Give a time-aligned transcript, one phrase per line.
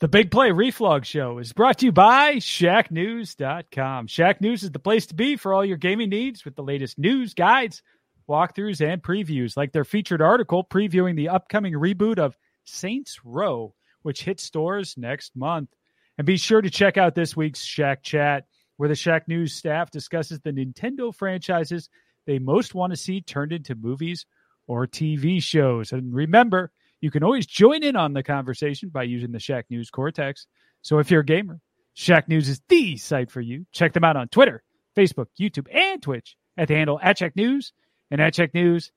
[0.00, 4.06] The Big Play Reflog Show is brought to you by ShackNews.com.
[4.06, 7.00] Shack News is the place to be for all your gaming needs with the latest
[7.00, 7.82] news, guides,
[8.28, 14.22] walkthroughs, and previews, like their featured article previewing the upcoming reboot of Saints Row, which
[14.22, 15.70] hits stores next month.
[16.16, 18.44] And be sure to check out this week's Shack Chat,
[18.76, 21.90] where the Shack News staff discusses the Nintendo franchises
[22.24, 24.26] they most want to see turned into movies
[24.68, 25.90] or TV shows.
[25.90, 26.70] And remember,
[27.00, 30.46] you can always join in on the conversation by using the Shack News Cortex.
[30.82, 31.60] So if you're a gamer,
[31.94, 33.66] Shack News is the site for you.
[33.72, 34.62] Check them out on Twitter,
[34.96, 37.72] Facebook, YouTube, and Twitch at the handle at Shack News
[38.10, 38.90] and at ShackNews.com.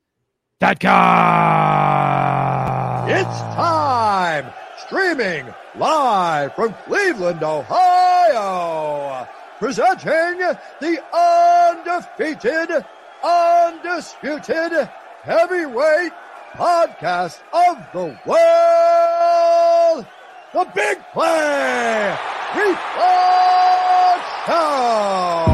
[3.09, 4.51] It's time!
[4.85, 9.27] Streaming live from Cleveland, Ohio!
[9.59, 10.39] Presenting
[10.79, 12.85] the undefeated,
[13.23, 14.89] undisputed
[15.23, 16.11] heavyweight
[16.53, 20.05] podcast of the world,
[20.53, 22.17] the Big Play
[24.47, 25.50] Show.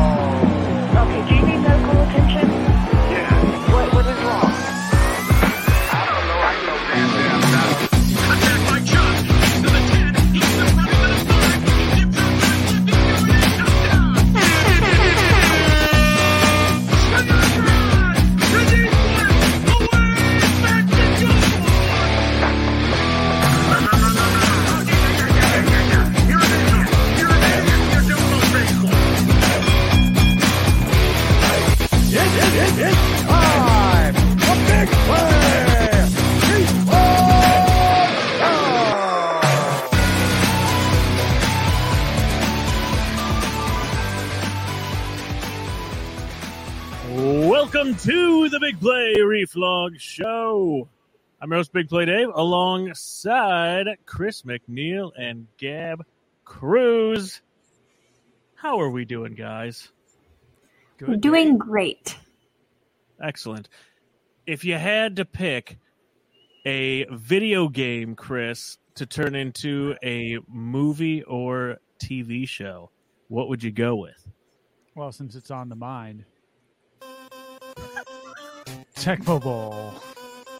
[47.87, 50.89] Welcome to the Big Play Reflog Show.
[51.39, 56.03] I'm your host, Big Play Dave, alongside Chris McNeil and Gab
[56.43, 57.41] Cruz.
[58.55, 59.87] How are we doing, guys?
[60.97, 61.07] Good.
[61.07, 62.17] We're doing great.
[63.23, 63.69] Excellent.
[64.45, 65.77] If you had to pick
[66.65, 72.91] a video game, Chris, to turn into a movie or TV show,
[73.29, 74.27] what would you go with?
[74.93, 76.25] Well, since it's on the mind,
[78.95, 79.93] Tecmo Bowl.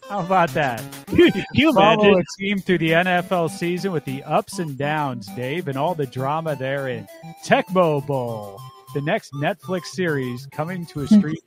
[0.08, 0.82] How about that?
[1.08, 2.20] Can you Follow imagine?
[2.20, 6.06] a team through the NFL season with the ups and downs, Dave, and all the
[6.06, 7.06] drama therein.
[7.44, 8.58] Tecmo Bowl,
[8.94, 11.18] the next Netflix series coming to a hmm.
[11.18, 11.38] streaming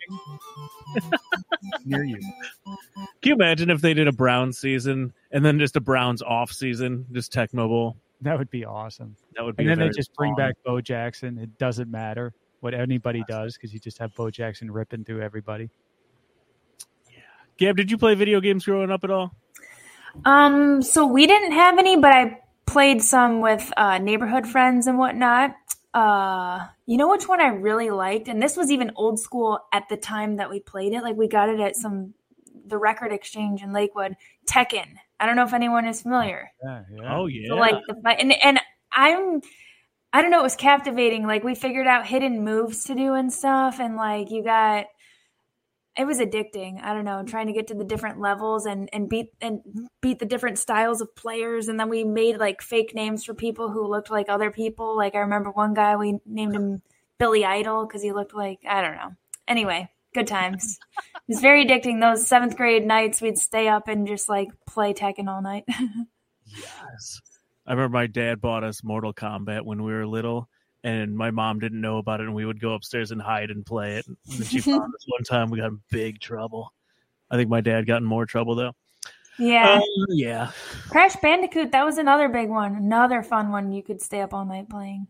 [1.86, 2.20] near you.
[3.22, 6.52] Can you imagine if they did a Browns season and then just a Browns off
[6.52, 7.98] season, just Tecmo Bowl?
[8.22, 9.16] That would be awesome.
[9.36, 9.64] That would be.
[9.64, 11.40] And then they just bring fun- back Bo Jackson.
[11.40, 15.70] It doesn't matter what anybody does because you just have Bo Jackson ripping through everybody.
[17.12, 17.20] Yeah.
[17.58, 19.36] Gab, did you play video games growing up at all?
[20.26, 24.98] Um, so we didn't have any, but I played some with uh, neighborhood friends and
[24.98, 25.56] whatnot.
[25.94, 29.90] Uh, you know which one I really liked, and this was even old school at
[29.90, 31.02] the time that we played it.
[31.02, 32.14] Like we got it at some
[32.66, 34.16] the record exchange in Lakewood.
[34.50, 34.88] Tekken.
[35.20, 36.50] I don't know if anyone is familiar.
[36.64, 37.16] Yeah, yeah.
[37.16, 37.48] Oh yeah.
[37.50, 38.60] So like the fight, and and
[38.92, 39.42] I'm,
[40.14, 41.26] I don't know, it was captivating.
[41.26, 44.88] Like we figured out hidden moves to do and stuff, and like you got,
[45.98, 46.82] it was addicting.
[46.84, 49.62] I don't know, trying to get to the different levels and and beat and
[50.02, 53.72] beat the different styles of players, and then we made like fake names for people
[53.72, 54.98] who looked like other people.
[54.98, 56.82] Like I remember one guy we named him
[57.18, 59.16] Billy Idol because he looked like I don't know.
[59.48, 60.78] Anyway, good times.
[61.16, 62.02] it was very addicting.
[62.02, 65.66] Those seventh grade nights, we'd stay up and just like play Tekken all night.
[66.54, 67.22] Yes.
[67.72, 70.50] I remember my dad bought us Mortal Kombat when we were little,
[70.84, 73.66] and my mom didn't know about it, and we would go upstairs and hide and
[73.66, 74.06] play it.
[74.08, 75.50] And she found us one time.
[75.50, 76.74] We got in big trouble.
[77.30, 78.74] I think my dad got in more trouble though.
[79.40, 79.80] yeah.
[79.80, 80.52] Uh, yeah.
[80.90, 82.76] Crash Bandicoot, that was another big one.
[82.76, 85.08] Another fun one you could stay up all night playing.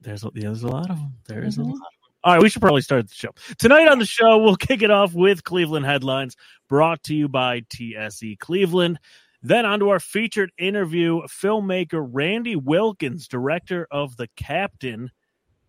[0.00, 1.14] There's a, there's a lot of them.
[1.26, 1.62] There is Mhm.
[1.62, 1.72] a lot.
[1.72, 1.84] Of them.
[2.22, 3.88] All right, we should probably start the show tonight.
[3.88, 6.36] On the show, we'll kick it off with Cleveland headlines,
[6.68, 9.00] brought to you by TSE Cleveland.
[9.42, 15.10] Then on to our featured interview, filmmaker Randy Wilkins, director of The Captain,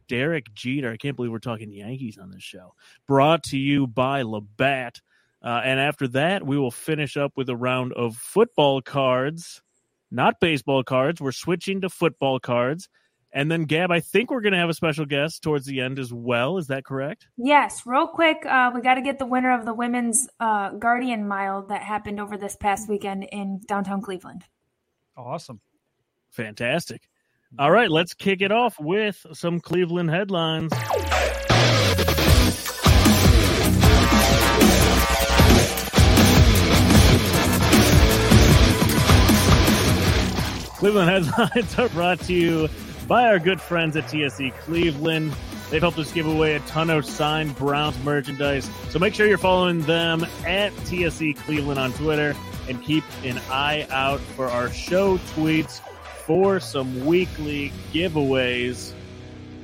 [0.08, 0.92] Derek Jeter.
[0.92, 2.74] I can't believe we're talking Yankees on this show.
[3.08, 5.02] Brought to you by Labatt.
[5.42, 9.62] Uh, and after that, we will finish up with a round of football cards,
[10.12, 11.22] not baseball cards.
[11.22, 12.90] We're switching to football cards.
[13.32, 16.00] And then, Gab, I think we're going to have a special guest towards the end
[16.00, 16.58] as well.
[16.58, 17.28] Is that correct?
[17.38, 21.28] Yes, real quick, uh, we got to get the winner of the women's uh, Guardian
[21.28, 24.46] Mile that happened over this past weekend in downtown Cleveland.
[25.16, 25.62] Awesome.
[26.32, 27.08] Fantastic.
[27.58, 30.72] All right, let's kick it off with some Cleveland headlines.
[40.78, 42.70] Cleveland headlines are brought to you
[43.10, 45.36] by our good friends at TSE Cleveland.
[45.72, 48.70] They've helped us give away a ton of signed Browns merchandise.
[48.90, 52.36] So make sure you're following them at TSE Cleveland on Twitter
[52.70, 55.80] and keep an eye out for our show tweets
[56.28, 58.94] for some weekly giveaways.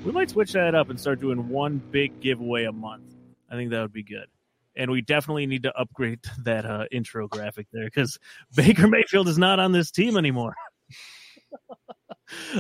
[0.03, 3.13] We might switch that up and start doing one big giveaway a month.
[3.47, 4.25] I think that would be good.
[4.75, 8.17] And we definitely need to upgrade that uh, intro graphic there because
[8.55, 10.55] Baker Mayfield is not on this team anymore.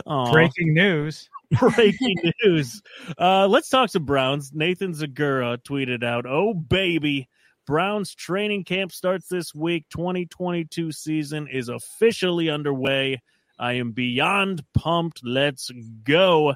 [0.05, 1.29] Aw Breaking news.
[1.59, 2.81] breaking news.
[3.19, 4.51] Uh, let's talk some Browns.
[4.53, 7.29] Nathan Zegura tweeted out, "Oh baby,
[7.65, 9.85] Browns training camp starts this week.
[9.89, 13.21] 2022 season is officially underway.
[13.57, 15.21] I am beyond pumped.
[15.23, 15.71] Let's
[16.03, 16.55] go."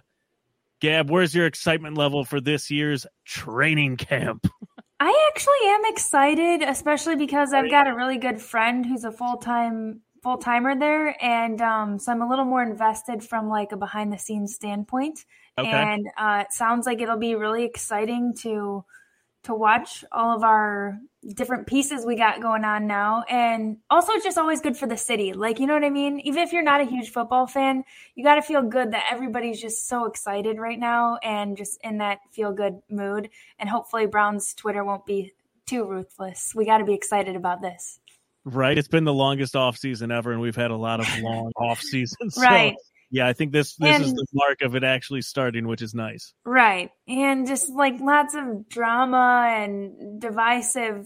[0.80, 4.48] Gab, where's your excitement level for this year's training camp?
[5.02, 9.38] I actually am excited, especially because I've got a really good friend who's a full
[9.38, 13.78] time full timer there, and um, so I'm a little more invested from like a
[13.78, 15.26] behind the scenes standpoint.
[15.58, 15.70] Okay.
[15.70, 18.86] And uh, it sounds like it'll be really exciting to
[19.44, 21.00] to watch all of our
[21.36, 24.98] different pieces we got going on now, and also it's just always good for the
[24.98, 25.34] city.
[25.34, 26.20] Like you know what I mean?
[26.22, 27.84] Even if you're not a huge football fan,
[28.16, 32.00] you got to feel good that everybody's just so excited right now and just in
[32.00, 33.30] that feel good mood.
[33.58, 35.34] And hopefully, Brown's Twitter won't be
[35.66, 36.54] too ruthless.
[36.56, 38.00] We got to be excited about this.
[38.56, 41.52] Right, it's been the longest off season ever, and we've had a lot of long
[41.58, 42.36] off seasons.
[42.36, 42.76] So, Right.
[43.12, 46.34] yeah, I think this this is the mark of it actually starting, which is nice.
[46.46, 46.92] Right.
[47.08, 51.06] And just like lots of drama and divisive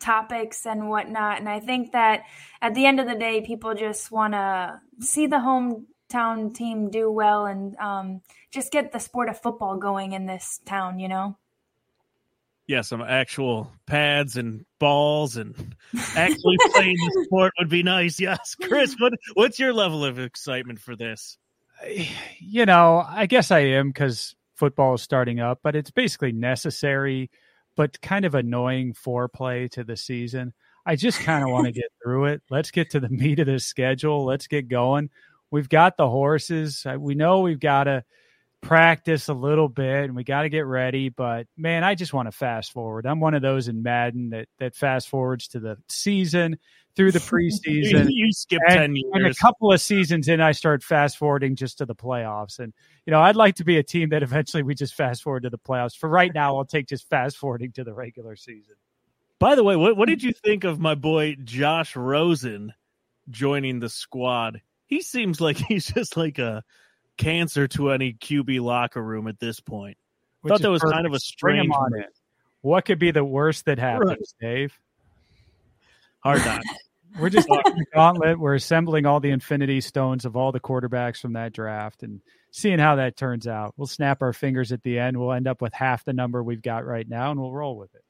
[0.00, 1.38] topics and whatnot.
[1.38, 2.22] And I think that
[2.60, 7.10] at the end of the day, people just want to see the hometown team do
[7.10, 11.36] well and um, just get the sport of football going in this town, you know?
[12.70, 15.74] Yeah, some actual pads and balls and
[16.14, 18.20] actually playing the sport would be nice.
[18.20, 21.36] Yes, Chris, what what's your level of excitement for this?
[22.38, 27.28] you know, I guess I am because football is starting up, but it's basically necessary,
[27.74, 30.52] but kind of annoying foreplay to the season.
[30.86, 32.42] I just kind of want to get through it.
[32.50, 34.24] Let's get to the meat of the schedule.
[34.24, 35.10] Let's get going.
[35.50, 36.86] We've got the horses.
[36.98, 38.04] We know we've got to
[38.62, 42.26] practice a little bit and we got to get ready, but man, I just want
[42.26, 43.06] to fast forward.
[43.06, 46.58] I'm one of those in Madden that that fast forwards to the season
[46.96, 48.06] through the preseason.
[48.10, 51.78] you skip And- ten And a couple of seasons in, I start fast forwarding just
[51.78, 52.58] to the playoffs.
[52.58, 52.72] And,
[53.06, 55.50] you know, I'd like to be a team that eventually we just fast forward to
[55.50, 55.96] the playoffs.
[55.96, 58.74] For right now, I'll take just fast forwarding to the regular season.
[59.38, 62.74] By the way, what what did you think of my boy Josh Rosen
[63.30, 64.60] joining the squad?
[64.86, 66.62] He seems like he's just like a
[67.20, 69.96] cancer to any QB locker room at this point.
[70.40, 71.22] which Thought that was kind of a perfect.
[71.22, 72.04] Strange on in.
[72.62, 74.78] What could be the worst that happens, Dave?
[76.20, 76.62] Hard not.
[77.18, 78.38] We're just the gauntlet.
[78.38, 82.20] We're assembling all the infinity stones of all the quarterbacks from that draft and
[82.52, 83.74] seeing how that turns out.
[83.76, 85.16] We'll snap our fingers at the end.
[85.16, 87.92] We'll end up with half the number we've got right now, and we'll roll with
[87.96, 88.04] it.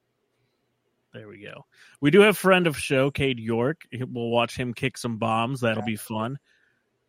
[1.14, 1.64] There we go.
[2.00, 3.86] We do have friend of show, Cade York.
[3.92, 5.62] We'll watch him kick some bombs.
[5.62, 6.38] That'll be fun.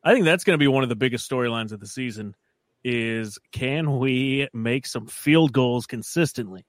[0.03, 2.36] I think that's going to be one of the biggest storylines of the season.
[2.83, 6.65] Is can we make some field goals consistently?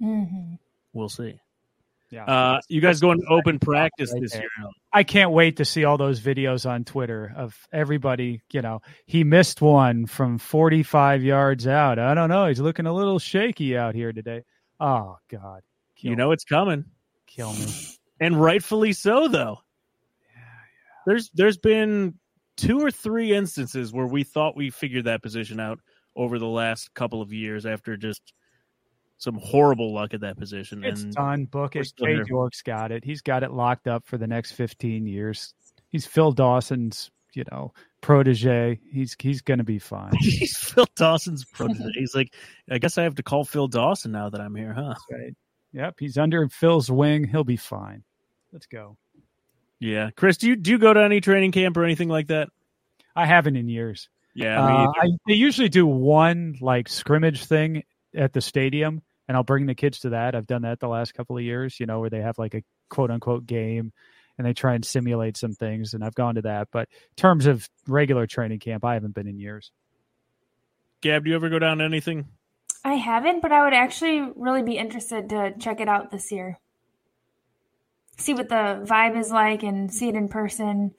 [0.00, 0.54] Mm-hmm.
[0.92, 1.40] We'll see.
[2.10, 2.24] Yeah.
[2.26, 4.42] Uh, you guys going to open practice Right this there.
[4.42, 4.68] year?
[4.92, 8.42] I can't wait to see all those videos on Twitter of everybody.
[8.52, 11.98] You know, he missed one from 45 yards out.
[11.98, 12.46] I don't know.
[12.46, 14.44] He's looking a little shaky out here today.
[14.78, 15.62] Oh God,
[15.96, 16.84] kill You know it's coming,
[17.26, 17.66] kill me.
[18.20, 19.26] and rightfully so.
[19.26, 19.58] Though
[20.20, 20.42] Yeah, yeah.
[21.06, 22.14] there's there's been
[22.56, 25.80] two or three instances where we thought we figured that position out
[26.16, 28.32] over the last couple of years after just
[29.18, 30.84] some horrible luck at that position.
[30.84, 31.44] It's and done.
[31.46, 31.90] Book it.
[31.98, 32.24] here.
[32.26, 33.04] York's got it.
[33.04, 35.54] He's got it locked up for the next 15 years.
[35.88, 38.80] He's Phil Dawson's, you know, protege.
[38.90, 40.12] He's he's going to be fine.
[40.20, 41.90] he's Phil Dawson's protege.
[41.94, 42.34] He's like,
[42.70, 44.94] I guess I have to call Phil Dawson now that I'm here, huh?
[45.10, 45.34] right.
[45.72, 45.96] Yep.
[45.98, 47.24] He's under Phil's wing.
[47.24, 48.04] He'll be fine.
[48.52, 48.96] Let's go.
[49.84, 52.48] Yeah, Chris, do you do you go to any training camp or anything like that?
[53.14, 54.08] I haven't in years.
[54.34, 57.82] Yeah, Uh, I, they usually do one like scrimmage thing
[58.14, 60.34] at the stadium, and I'll bring the kids to that.
[60.34, 62.62] I've done that the last couple of years, you know, where they have like a
[62.88, 63.92] quote unquote game
[64.38, 66.68] and they try and simulate some things, and I've gone to that.
[66.72, 69.70] But in terms of regular training camp, I haven't been in years.
[71.02, 72.24] Gab, do you ever go down to anything?
[72.84, 76.58] I haven't, but I would actually really be interested to check it out this year.
[78.16, 80.94] See what the vibe is like and see it in person.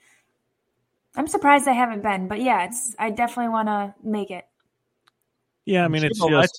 [1.15, 4.45] I'm surprised I haven't been, but yeah, it's I definitely want to make it.
[5.65, 6.49] Yeah, I mean it's just let-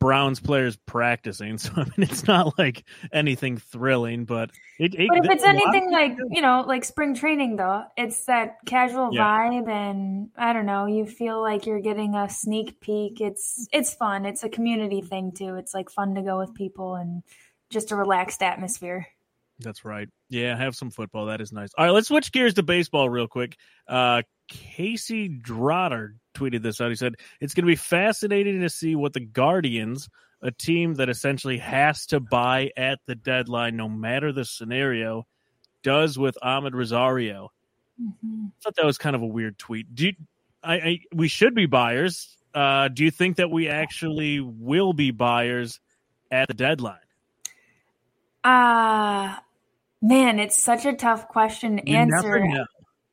[0.00, 1.58] Browns players practicing.
[1.58, 4.94] So I mean, it's not like anything thrilling, but it.
[4.94, 8.24] it But if it's a lot anything like you know, like spring training, though, it's
[8.26, 9.26] that casual Yeah.
[9.26, 13.20] vibe, and I don't know, you feel like you're getting a sneak peek.
[13.20, 14.24] It's it's fun.
[14.24, 15.56] It's a community thing too.
[15.56, 17.22] It's like fun to go with people and
[17.70, 19.06] just a relaxed atmosphere.
[19.60, 20.08] That's right.
[20.28, 21.26] Yeah, have some football.
[21.26, 21.70] That is nice.
[21.76, 23.56] All right, let's switch gears to baseball real quick.
[23.88, 26.90] Uh, Casey Drottar tweeted this out.
[26.90, 30.08] He said, It's going to be fascinating to see what the Guardians,
[30.42, 35.26] a team that essentially has to buy at the deadline, no matter the scenario,
[35.82, 37.50] does with Amed Rosario.
[38.00, 39.92] I thought that was kind of a weird tweet.
[39.92, 40.12] Do you,
[40.62, 42.36] I, I we should be buyers.
[42.54, 45.80] Uh, do you think that we actually will be buyers
[46.30, 46.98] at the deadline?
[48.44, 49.42] Ah,
[50.00, 52.66] man, it's such a tough question to You answer.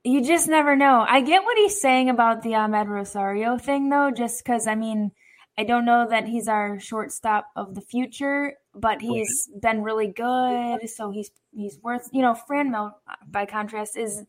[0.03, 1.03] You just never know.
[1.07, 5.11] I get what he's saying about the Amed Rosario thing, though, just because, I mean,
[5.57, 10.87] I don't know that he's our shortstop of the future, but he's been really good.
[10.89, 12.91] So he's he's worth, you know, Fran Franmil,
[13.27, 14.23] by contrast, is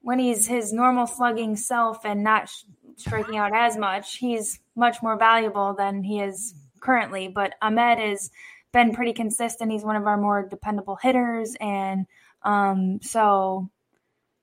[0.00, 2.64] when he's his normal slugging self and not sh-
[2.96, 7.28] striking out as much, he's much more valuable than he is currently.
[7.28, 8.30] But Amed has
[8.74, 9.72] been pretty consistent.
[9.72, 11.56] He's one of our more dependable hitters.
[11.60, 12.06] And
[12.42, 13.70] um, so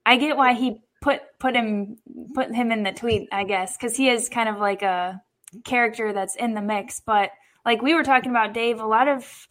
[0.04, 1.98] I get why he put put him
[2.34, 5.22] put him in the tweet, I guess, because he is kind of like a
[5.64, 7.00] character that's in the mix.
[7.00, 7.30] But
[7.64, 9.46] like we were talking about, Dave, a lot of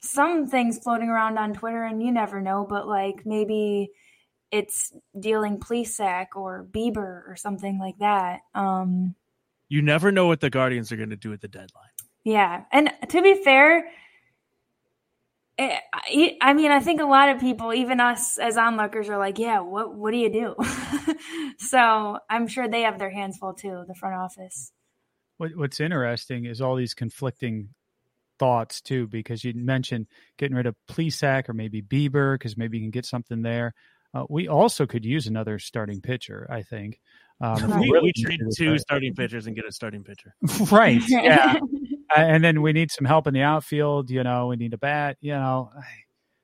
[0.00, 3.90] some things floating around on Twitter, and you never know, but like maybe
[4.50, 8.40] it's dealing Plesac or Bieber or something like that.
[8.54, 9.14] Um,
[9.68, 11.90] You never know what the Guardians are going to do at the deadline.
[12.24, 13.90] yeah, and to be fair,
[15.58, 19.18] eh, I I mean, I think a lot of people, even us as onlookers, are
[19.18, 20.54] like, "Yeah, what what do you do?"
[21.58, 24.72] so I'm sure they have their hands full too, the front office.
[25.38, 27.68] What, what's interesting is all these conflicting
[28.38, 30.06] thoughts too, because you mentioned
[30.38, 33.74] getting rid of Plesac or maybe Bieber because maybe you can get something there.
[34.14, 36.46] Uh, we also could use another starting pitcher.
[36.50, 37.00] I think.
[37.38, 40.02] Um, if We, really we trade needed two starting- starting pitchers and get a starting
[40.04, 40.34] pitcher.
[40.72, 41.02] right?
[41.06, 41.58] Yeah,
[42.22, 44.10] and then we need some help in the outfield.
[44.10, 45.16] You know, we need a bat.
[45.20, 45.70] You know,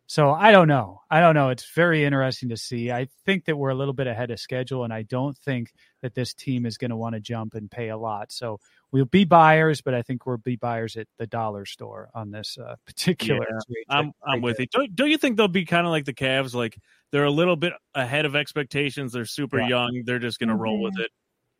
[0.06, 1.00] so I don't know.
[1.10, 1.48] I don't know.
[1.48, 2.90] It's very interesting to see.
[2.92, 6.14] I think that we're a little bit ahead of schedule, and I don't think that
[6.14, 8.30] this team is going to want to jump and pay a lot.
[8.30, 8.60] So
[8.90, 12.58] we'll be buyers, but I think we'll be buyers at the dollar store on this
[12.58, 13.46] uh, particular.
[13.50, 13.84] Yeah.
[13.88, 14.66] I'm I'm with you.
[14.70, 16.52] Don't, don't you think they'll be kind of like the Cavs?
[16.54, 16.76] Like
[17.10, 19.12] they're a little bit ahead of expectations.
[19.12, 19.68] They're super Yeah.
[19.68, 20.02] young.
[20.04, 21.04] They're just going to roll with Mhm.
[21.04, 21.10] it.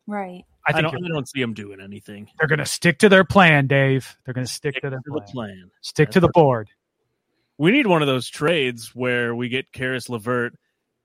[0.07, 0.45] Right.
[0.67, 1.05] I I, think don't.
[1.05, 2.29] I don't see them doing anything.
[2.39, 4.17] they're going to stick to their plan, Dave.
[4.25, 5.33] They're going to stick Stick to their to the plan.
[5.33, 5.71] plan.
[5.81, 6.69] Stick to the board.
[7.59, 10.55] We need one of those trades where we get Caris LeVert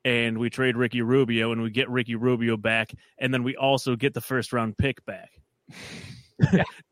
[0.06, 3.96] and we trade Ricky Rubio and we get Ricky Rubio back, and then we also
[3.96, 5.32] get the first round pick back.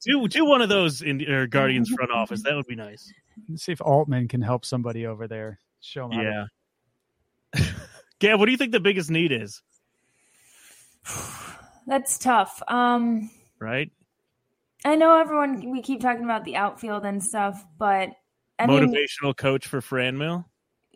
[0.03, 2.43] do do one of those in or Guardians front office.
[2.43, 3.11] That would be nice.
[3.47, 5.59] Let's see if Altman can help somebody over there.
[5.81, 6.19] Show them.
[6.19, 7.63] Yeah.
[8.19, 9.61] Gab, what do you think the biggest need is?
[11.85, 12.61] That's tough.
[12.67, 13.91] Um, Right?
[14.83, 15.71] I know everyone.
[15.71, 18.09] We keep talking about the outfield and stuff, but
[18.59, 20.45] I mean, Motivational coach for Franmil.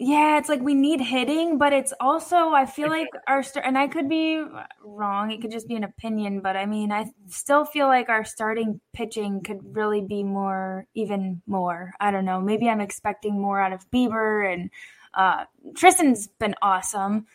[0.01, 3.77] Yeah, it's like we need hitting, but it's also I feel like our start and
[3.77, 4.41] I could be
[4.81, 5.31] wrong.
[5.31, 8.79] It could just be an opinion, but I mean, I still feel like our starting
[8.93, 11.93] pitching could really be more, even more.
[11.99, 12.39] I don't know.
[12.39, 14.69] Maybe I'm expecting more out of Bieber and
[15.15, 17.25] uh, Triston's been awesome.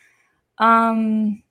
[0.57, 1.43] Um,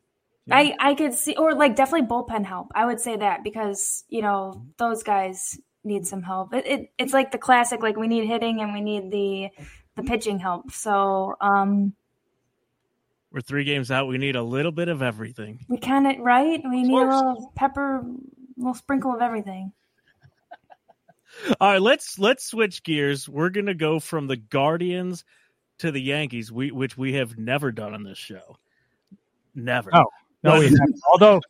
[0.50, 2.68] I I could see or like definitely bullpen help.
[2.74, 6.54] I would say that because you know those guys need some help.
[6.54, 9.48] It, it it's like the classic like we need hitting and we need the
[9.96, 10.70] the pitching help.
[10.70, 11.94] So um
[13.32, 14.06] We're three games out.
[14.06, 15.64] We need a little bit of everything.
[15.68, 16.60] we kind of right.
[16.62, 18.04] We need a little pepper, a
[18.56, 19.72] little sprinkle of everything.
[21.60, 23.28] All right, let's let's switch gears.
[23.28, 25.24] We're gonna go from the Guardians
[25.78, 28.58] to the Yankees, we, which we have never done on this show.
[29.54, 29.90] Never.
[29.94, 30.04] Oh.
[30.44, 31.00] No, we haven't.
[31.10, 31.40] Although,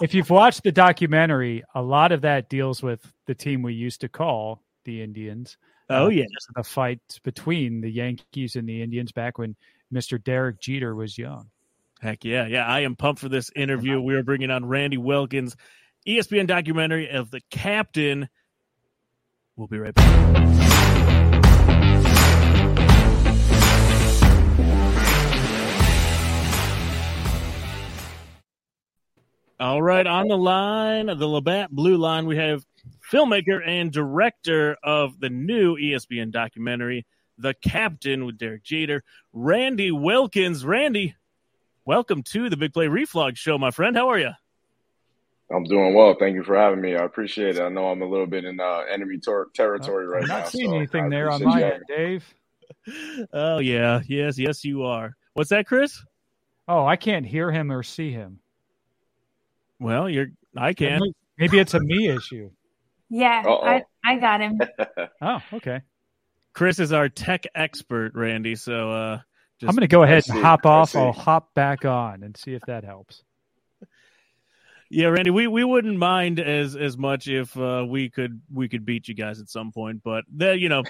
[0.00, 4.00] if you've watched the documentary, a lot of that deals with the team we used
[4.02, 5.56] to call the Indians.
[5.88, 6.24] oh Uh, yeah.
[6.54, 9.54] the fight between the Yankees and the Indians back when
[9.92, 10.22] Mr.
[10.22, 11.50] Derek Jeter was young.
[12.00, 12.66] Heck yeah, yeah.
[12.66, 14.00] I am pumped for this interview.
[14.00, 15.56] We are bringing on Randy Wilkins,
[16.06, 18.28] ESPN documentary of the captain.
[19.54, 20.61] We'll be right back.
[29.62, 32.66] All right, on the line, the Labatt Blue Line, we have
[33.12, 37.06] filmmaker and director of the new ESPN documentary,
[37.38, 40.64] The Captain with Derek Jeter, Randy Wilkins.
[40.64, 41.14] Randy,
[41.84, 43.96] welcome to the Big Play Reflog Show, my friend.
[43.96, 44.32] How are you?
[45.54, 46.16] I'm doing well.
[46.18, 46.96] Thank you for having me.
[46.96, 47.62] I appreciate it.
[47.62, 50.38] I know I'm a little bit in uh, enemy ter- territory right I'm now.
[50.38, 52.34] not seeing so anything I there on appreciate my end, Dave.
[53.32, 55.14] Oh yeah, yes, yes, you are.
[55.34, 56.02] What's that, Chris?
[56.66, 58.40] Oh, I can't hear him or see him.
[59.82, 60.28] Well, you're.
[60.56, 61.00] I can.
[61.38, 62.50] Maybe it's a me issue.
[63.10, 63.66] Yeah, Uh-oh.
[63.66, 64.60] I, I got him.
[65.24, 65.82] Oh, okay.
[66.52, 68.56] Chris is our tech expert, Randy.
[68.56, 69.20] So uh,
[69.60, 70.96] just, I'm going to go ahead and hop off.
[70.96, 73.22] I'll hop back on and see if that helps.
[74.94, 78.84] Yeah, Randy, we, we wouldn't mind as as much if uh, we could we could
[78.84, 80.82] beat you guys at some point, but that you know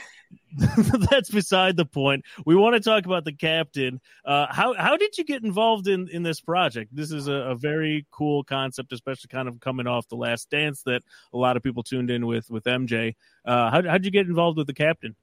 [1.09, 2.25] that's beside the point.
[2.45, 4.01] We want to talk about the captain.
[4.25, 6.91] Uh, how how did you get involved in in this project?
[6.93, 10.83] This is a, a very cool concept, especially kind of coming off the Last Dance
[10.83, 13.15] that a lot of people tuned in with with MJ.
[13.45, 15.15] Uh, how how'd you get involved with the captain?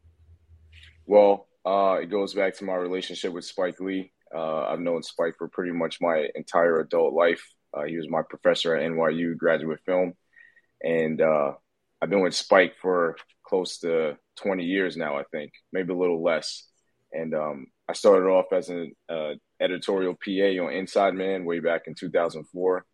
[1.05, 4.13] Well, uh, it goes back to my relationship with Spike Lee.
[4.33, 7.43] Uh, I've known Spike for pretty much my entire adult life.
[7.73, 10.13] Uh, he was my professor at NYU graduate film,
[10.83, 11.53] and uh,
[12.01, 15.17] I've been with Spike for close to 20 years now.
[15.17, 16.65] I think maybe a little less.
[17.11, 21.83] And um, I started off as an uh, editorial PA on Inside Man way back
[21.87, 22.85] in 2004,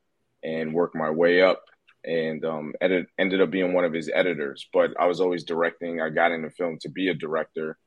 [0.44, 1.62] and worked my way up,
[2.04, 4.68] and um, edit, ended up being one of his editors.
[4.72, 6.02] But I was always directing.
[6.02, 7.78] I got into film to be a director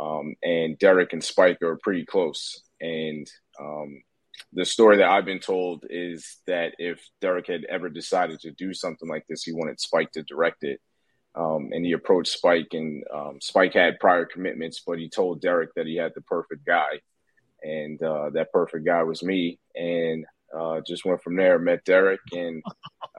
[0.00, 2.62] um, and Derek and Spike are pretty close.
[2.80, 3.30] And
[3.60, 4.02] um,
[4.52, 8.74] the story that I've been told is that if Derek had ever decided to do
[8.74, 10.80] something like this, he wanted Spike to direct it.
[11.34, 15.70] Um, and he approached Spike, and um, Spike had prior commitments, but he told Derek
[15.76, 17.00] that he had the perfect guy.
[17.62, 19.60] And uh, that perfect guy was me.
[19.76, 20.24] And
[20.56, 22.62] uh, just went from there, met Derek, and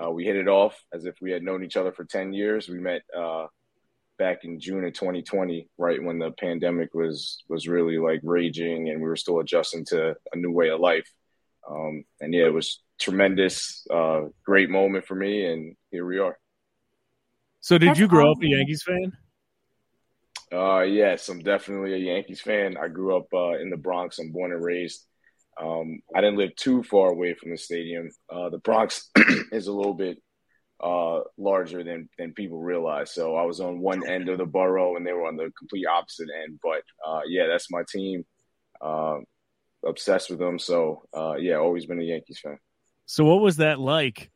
[0.04, 2.68] uh, we hit it off as if we had known each other for 10 years.
[2.68, 3.48] We met uh,
[4.18, 9.02] back in June of 2020, right when the pandemic was was really like raging and
[9.02, 11.10] we were still adjusting to a new way of life.
[11.70, 16.38] Um, and yeah, it was tremendous, uh, great moment for me, and here we are.
[17.60, 18.48] So, did That's you grow up a.
[18.48, 19.12] Yankees fan?
[20.52, 22.76] Uh, yes, I'm definitely a Yankees fan.
[22.78, 24.20] I grew up uh, in the Bronx.
[24.20, 25.06] I'm born and raised.
[25.62, 28.10] Um, I didn't live too far away from the stadium.
[28.30, 29.10] Uh, the Bronx
[29.52, 30.18] is a little bit
[30.82, 33.14] uh, larger than than people realize.
[33.14, 35.86] So I was on one end of the borough, and they were on the complete
[35.86, 36.60] opposite end.
[36.62, 38.26] But uh, yeah, that's my team.
[38.82, 39.20] Uh,
[39.86, 40.60] obsessed with them.
[40.60, 42.58] So uh, yeah, always been a Yankees fan.
[43.06, 44.32] So, what was that like?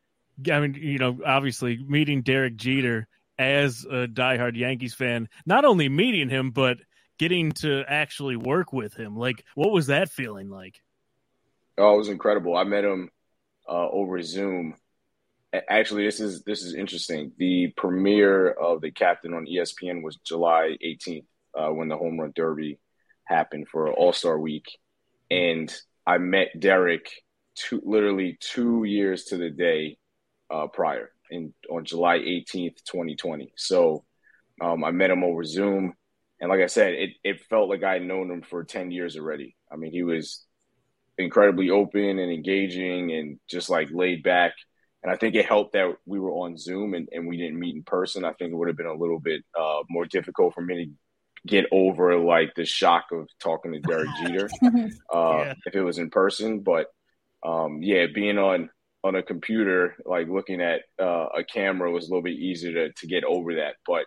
[0.51, 3.07] I mean, you know, obviously meeting Derek Jeter
[3.39, 6.77] as a diehard Yankees fan, not only meeting him, but
[7.17, 9.15] getting to actually work with him.
[9.15, 10.81] Like, what was that feeling like?
[11.77, 12.55] Oh, it was incredible.
[12.55, 13.09] I met him
[13.67, 14.75] uh, over Zoom.
[15.69, 17.31] Actually, this is this is interesting.
[17.37, 22.33] The premiere of the captain on ESPN was July 18th uh, when the home run
[22.35, 22.79] derby
[23.25, 24.65] happened for All Star Week,
[25.29, 25.73] and
[26.05, 27.09] I met Derek
[27.55, 29.97] two, literally two years to the day
[30.49, 33.53] uh, prior, in on July 18th, 2020.
[33.57, 34.05] So
[34.61, 35.93] um, I met him over Zoom,
[36.39, 39.17] and like I said, it it felt like I had known him for 10 years
[39.17, 39.55] already.
[39.71, 40.45] I mean, he was
[41.17, 44.53] incredibly open and engaging and just like laid back.
[45.05, 47.75] And I think it helped that we were on Zoom and, and we didn't meet
[47.75, 48.25] in person.
[48.25, 50.91] I think it would have been a little bit uh, more difficult for me to
[51.45, 54.49] get over like the shock of talking to Derek Jeter
[55.13, 55.53] uh, Yeah.
[55.67, 56.61] if it was in person.
[56.61, 56.87] But
[57.45, 58.71] um, yeah, being on
[59.03, 62.93] on a computer, like looking at uh, a camera, was a little bit easier to
[62.93, 63.75] to get over that.
[63.85, 64.05] But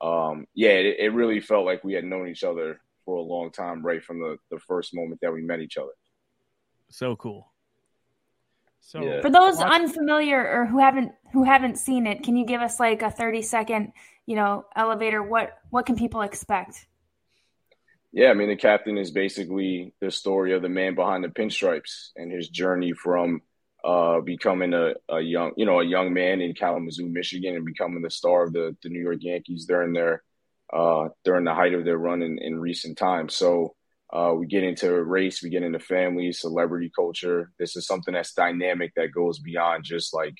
[0.00, 3.50] um, yeah, it, it really felt like we had known each other for a long
[3.50, 5.90] time, right from the the first moment that we met each other.
[6.88, 7.50] So cool.
[8.86, 9.20] So Yeah.
[9.20, 12.78] For those Watch- unfamiliar or who haven't who haven't seen it, can you give us
[12.78, 13.92] like a 30 second,
[14.26, 16.86] you know, elevator what what can people expect?
[18.12, 22.10] Yeah, I mean, the captain is basically the story of the man behind the pinstripes
[22.14, 23.42] and his journey from
[23.84, 28.02] uh, becoming a, a young, you know, a young man in Kalamazoo, Michigan, and becoming
[28.02, 30.22] the star of the, the New York Yankees during their
[30.72, 33.34] uh, during the height of their run in, in recent times.
[33.34, 33.75] So
[34.12, 37.50] uh, we get into race, we get into family, celebrity culture.
[37.58, 40.34] This is something that's dynamic that goes beyond just like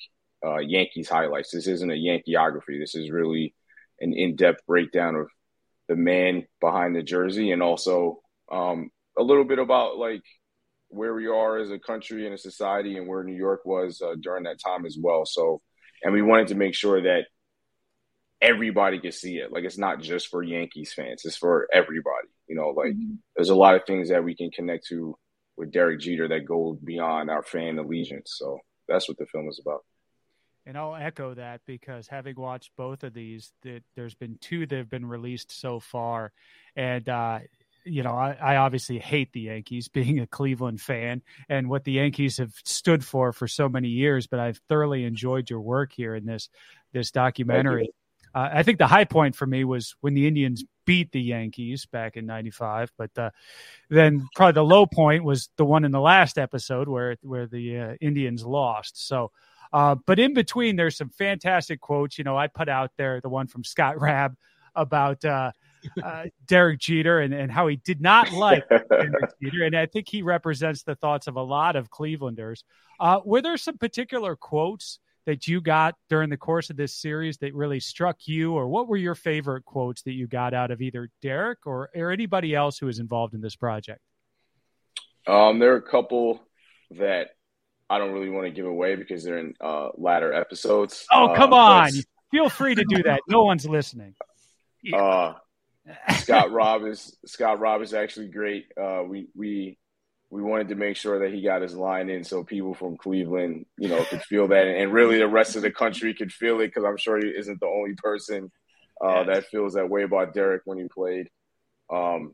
[0.45, 1.51] uh, Yankees highlights.
[1.51, 2.79] This isn't a Yankeeography.
[2.79, 3.53] This is really
[3.99, 5.27] an in-depth breakdown of
[5.89, 8.19] the man behind the jersey and also
[8.51, 10.21] um, a little bit about like
[10.89, 14.15] where we are as a country and a society and where New York was uh,
[14.21, 15.25] during that time as well.
[15.25, 15.61] So,
[16.03, 17.25] and we wanted to make sure that
[18.41, 19.51] everybody can see it.
[19.51, 22.27] Like it's not just for Yankees fans; it's for everybody.
[22.47, 22.93] You know, like
[23.35, 25.17] there's a lot of things that we can connect to
[25.57, 28.35] with Derek Jeter that go beyond our fan allegiance.
[28.37, 29.83] So that's what the film is about.
[30.65, 34.75] And I'll echo that because having watched both of these, that there's been two that
[34.75, 36.33] have been released so far,
[36.75, 37.39] and uh,
[37.85, 41.93] you know, I, I, obviously hate the Yankees, being a Cleveland fan, and what the
[41.93, 44.27] Yankees have stood for for so many years.
[44.27, 46.49] But I've thoroughly enjoyed your work here in this
[46.91, 47.89] this documentary.
[48.37, 51.87] Uh, I think the high point for me was when the Indians beat the Yankees
[51.87, 52.91] back in '95.
[52.95, 53.31] But uh,
[53.89, 57.79] then probably the low point was the one in the last episode where where the
[57.79, 59.07] uh, Indians lost.
[59.07, 59.31] So.
[59.73, 62.17] Uh, but in between, there's some fantastic quotes.
[62.17, 64.37] You know, I put out there the one from Scott Raab
[64.75, 65.51] about uh,
[66.01, 69.65] uh, Derek Jeter and, and how he did not like Derek Jeter.
[69.65, 72.63] And I think he represents the thoughts of a lot of Clevelanders.
[72.97, 77.37] Uh, were there some particular quotes that you got during the course of this series
[77.39, 80.81] that really struck you, or what were your favorite quotes that you got out of
[80.81, 83.99] either Derek or, or anybody else who was involved in this project?
[85.27, 86.41] Um, there are a couple
[86.91, 87.31] that
[87.89, 91.05] I don't really want to give away because they're in uh, latter episodes.
[91.11, 91.89] Oh, come um, on.
[92.31, 93.19] Feel free to do that.
[93.27, 94.15] No one's listening.
[94.93, 95.33] Uh,
[96.19, 98.67] Scott Raab is Scott Raab is actually great.
[98.79, 99.77] Uh, we we
[100.29, 103.65] we wanted to make sure that he got his line in so people from Cleveland,
[103.77, 106.67] you know, could feel that, and really the rest of the country could feel it
[106.67, 108.51] because I'm sure he isn't the only person
[109.01, 111.29] uh, that feels that way about Derek when he played.
[111.91, 112.33] Um,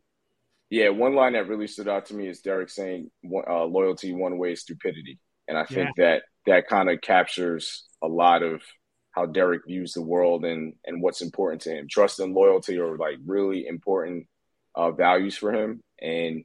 [0.69, 3.11] yeah, one line that really stood out to me is Derek saying
[3.47, 6.05] uh, "loyalty one way stupidity," and I think yeah.
[6.05, 8.63] that that kind of captures a lot of
[9.11, 11.87] how Derek views the world and and what's important to him.
[11.87, 14.25] Trust and loyalty are like really important
[14.73, 16.43] uh, values for him, and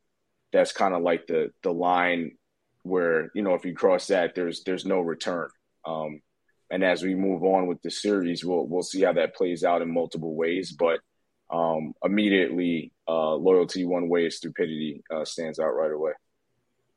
[0.52, 2.36] that's kind of like the the line
[2.82, 5.48] where you know if you cross that, there's there's no return.
[5.84, 6.20] Um,
[6.70, 9.82] and as we move on with the series, we'll we'll see how that plays out
[9.82, 10.72] in multiple ways.
[10.72, 11.00] But
[11.50, 16.12] um, immediately, uh, loyalty one way, stupidity uh, stands out right away.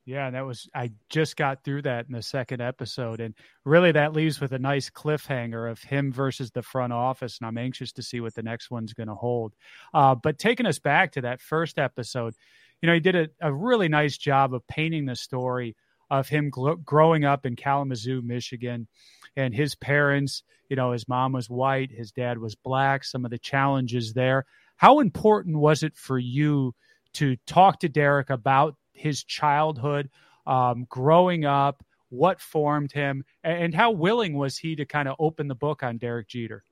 [0.04, 4.14] Yeah, that was I just got through that in the second episode, and really that
[4.14, 8.04] leaves with a nice cliffhanger of him versus the front office, and I'm anxious to
[8.04, 9.54] see what the next one's going to hold.
[9.94, 12.34] Uh, but taking us back to that first episode,
[12.82, 15.76] you know, he did a, a really nice job of painting the story
[16.10, 18.88] of him gl- growing up in Kalamazoo, Michigan,
[19.36, 20.44] and his parents.
[20.70, 23.04] You know, his mom was white, his dad was black.
[23.04, 24.46] Some of the challenges there.
[24.78, 26.74] How important was it for you
[27.14, 30.10] to talk to Derek about his childhood,
[30.48, 35.48] um, growing up, what formed him, and how willing was he to kind of open
[35.48, 36.64] the book on Derek Jeter?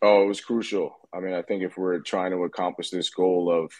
[0.00, 0.96] Oh, it was crucial.
[1.12, 3.72] I mean, I think if we're trying to accomplish this goal of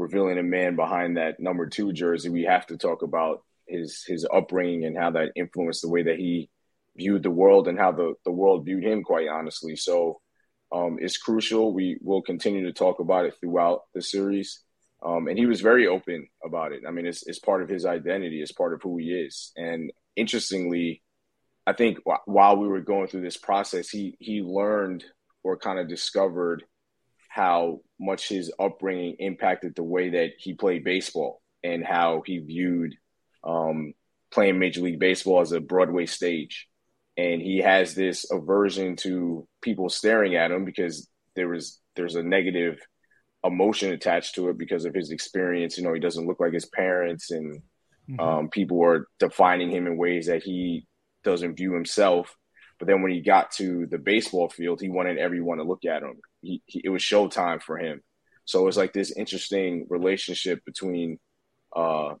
[0.00, 4.26] revealing a man behind that number two jersey, we have to talk about his his
[4.32, 6.50] upbringing and how that influenced the way that he
[6.96, 9.76] viewed the world and how the, the world viewed him, quite honestly.
[9.76, 10.20] So
[10.72, 11.72] um, it's crucial.
[11.72, 14.60] We will continue to talk about it throughout the series.
[15.02, 16.82] Um, and he was very open about it.
[16.86, 19.52] I mean, it's, it's part of his identity, it's part of who he is.
[19.56, 21.02] And interestingly,
[21.66, 25.04] I think w- while we were going through this process, he he learned
[25.42, 26.64] or kind of discovered
[27.30, 32.96] how much his upbringing impacted the way that he played baseball and how he viewed
[33.44, 33.94] um,
[34.32, 36.66] playing Major League Baseball as a Broadway stage.
[37.16, 42.22] And he has this aversion to people staring at him because there was there's a
[42.22, 42.80] negative
[43.44, 45.78] emotion attached to it because of his experience.
[45.78, 47.62] You know, he doesn't look like his parents, and
[48.10, 48.20] mm-hmm.
[48.20, 50.86] um, people are defining him in ways that he
[51.22, 52.34] doesn't view himself.
[52.80, 56.02] But then when he got to the baseball field, he wanted everyone to look at
[56.02, 56.14] him.
[56.40, 58.02] He, he, it was showtime for him.
[58.46, 61.20] So it was like this interesting relationship between
[61.76, 62.14] uh,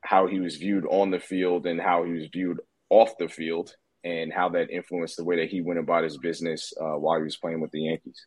[0.00, 3.74] how he was viewed on the field and how he was viewed off the field,
[4.04, 7.24] and how that influenced the way that he went about his business uh, while he
[7.24, 8.24] was playing with the Yankees.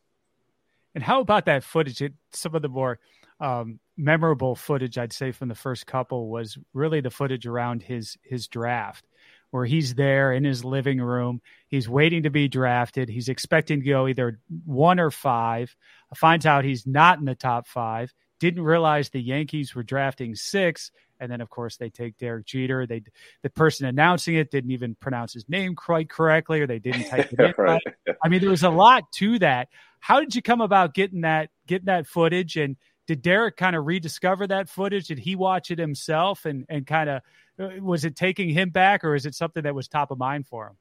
[0.94, 2.02] And how about that footage?
[2.02, 3.00] It, some of the more
[3.40, 8.18] um, memorable footage, I'd say, from the first couple was really the footage around his
[8.22, 9.08] his draft,
[9.52, 11.42] where he's there in his living room.
[11.68, 13.10] He's waiting to be drafted.
[13.10, 15.76] He's expecting to go either one or five.
[16.16, 18.14] Finds out he's not in the top five.
[18.40, 20.92] Didn't realize the Yankees were drafting six.
[21.20, 22.88] And then, of course, they take Derek Jeter.
[22.88, 23.02] They
[23.44, 27.34] the person announcing it didn't even pronounce his name quite correctly, or they didn't type
[27.34, 27.54] it in.
[27.58, 27.82] right.
[28.24, 29.68] I mean, there was a lot to that.
[30.00, 32.56] How did you come about getting that getting that footage?
[32.56, 32.78] And
[33.10, 35.08] did Derek kind of rediscover that footage?
[35.08, 37.22] Did he watch it himself and and kind of
[37.60, 40.46] uh, was it taking him back, or is it something that was top of mind
[40.46, 40.78] for him?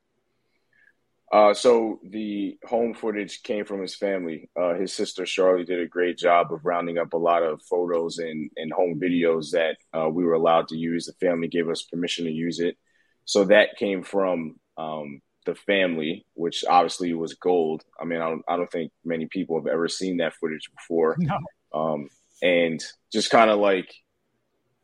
[1.33, 4.51] Uh, so the home footage came from his family.
[4.55, 8.19] Uh, his sister Charlie did a great job of rounding up a lot of photos
[8.19, 11.07] and, and home videos that uh, we were allowed to use.
[11.07, 12.77] The family gave us permission to use it.
[13.25, 17.85] So that came from um, the family, which obviously was gold.
[17.99, 21.17] I mean, I don't, I don't think many people have ever seen that footage before.
[21.27, 21.39] No.
[21.73, 22.09] Um,
[22.43, 23.93] and just kind of like,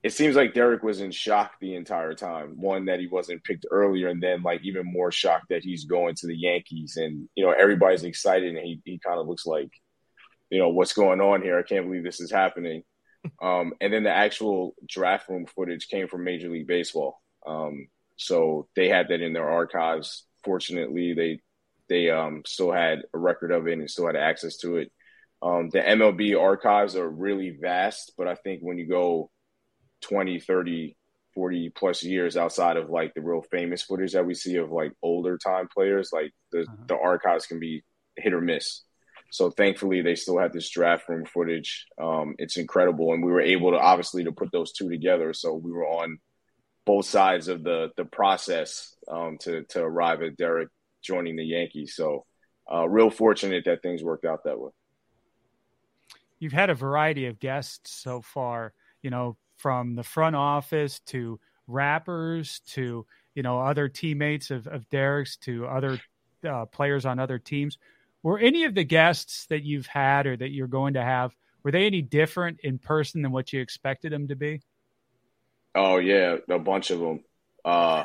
[0.02, 2.60] it seems like Derek was in shock the entire time.
[2.60, 6.14] One, that he wasn't picked earlier, and then like even more shocked that he's going
[6.16, 6.96] to the Yankees.
[6.96, 9.70] And, you know, everybody's excited, and he, he kind of looks like,
[10.50, 11.58] you know, what's going on here?
[11.58, 12.82] I can't believe this is happening.
[13.42, 17.20] Um, and then the actual draft room footage came from Major League Baseball.
[17.46, 20.26] Um, so they had that in their archives.
[20.44, 21.40] Fortunately, they
[21.88, 24.92] they um, still had a record of it and still had access to it.
[25.44, 29.30] Um, the MLB archives are really vast, but I think when you go
[30.00, 30.96] 20, 30,
[31.34, 34.92] 40 plus years outside of like the real famous footage that we see of like
[35.02, 36.84] older time players, like the, Uh-huh.
[36.88, 37.82] the archives can be
[38.16, 38.82] hit or miss.
[39.30, 41.86] So thankfully, they still have this draft room footage.
[42.00, 45.34] Um, it's incredible, and we were able to obviously to put those two together.
[45.34, 46.18] So we were on
[46.86, 50.68] both sides of the the process um, to to arrive at Derek
[51.02, 51.96] joining the Yankees.
[51.96, 52.24] So
[52.72, 54.70] uh, real fortunate that things worked out that way.
[56.44, 61.40] You've had a variety of guests so far, you know, from the front office to
[61.66, 65.98] rappers to, you know, other teammates of, of Derek's to other
[66.46, 67.78] uh, players on other teams.
[68.22, 71.70] Were any of the guests that you've had or that you're going to have, were
[71.70, 74.60] they any different in person than what you expected them to be?
[75.74, 77.24] Oh yeah, a bunch of them.
[77.64, 78.04] Uh,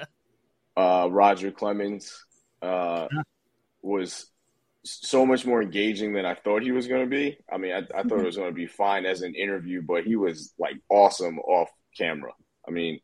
[0.76, 2.24] uh, Roger Clemens
[2.60, 3.06] uh,
[3.82, 4.31] was
[4.84, 7.38] so much more engaging than I thought he was going to be.
[7.52, 10.04] I mean, I, I thought it was going to be fine as an interview, but
[10.04, 12.32] he was like awesome off camera.
[12.66, 13.00] I mean,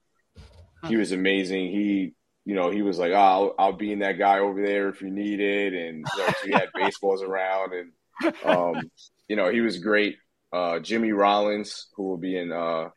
[0.86, 1.70] he was amazing.
[1.70, 2.14] He,
[2.44, 5.02] you know, he was like, oh, I'll, I'll be in that guy over there if
[5.02, 5.74] you need it.
[5.74, 8.90] And you know, we had baseballs around and, um,
[9.28, 10.16] you know, he was great.
[10.52, 12.88] Uh, Jimmy Rollins, who will be in uh,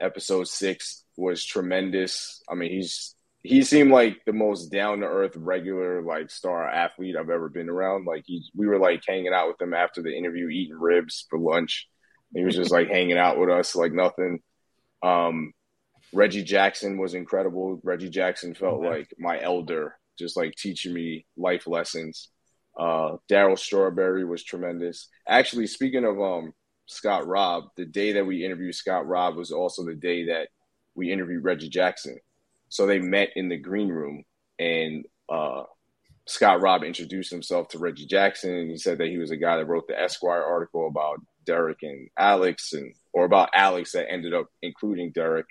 [0.00, 2.42] episode six, was tremendous.
[2.48, 3.14] I mean, he's
[3.44, 7.68] he seemed like the most down to earth, regular like star athlete I've ever been
[7.68, 8.06] around.
[8.06, 11.38] Like he, we were like hanging out with him after the interview, eating ribs for
[11.38, 11.86] lunch.
[12.34, 14.40] He was just like hanging out with us like nothing.
[15.02, 15.52] Um,
[16.14, 17.80] Reggie Jackson was incredible.
[17.84, 22.30] Reggie Jackson felt like my elder, just like teaching me life lessons.
[22.78, 25.08] Uh, Darryl Strawberry was tremendous.
[25.28, 26.54] Actually, speaking of um,
[26.86, 30.48] Scott Raab, the day that we interviewed Scott Raab was also the day that
[30.94, 32.18] we interviewed Reggie Jackson.
[32.74, 34.24] So they met in the green room,
[34.58, 35.62] and uh,
[36.26, 39.58] Scott Raab introduced himself to Reggie Jackson, and he said that he was a guy
[39.58, 44.34] that wrote the Esquire article about Derek and Alex, and or about Alex that ended
[44.34, 45.46] up including Derek.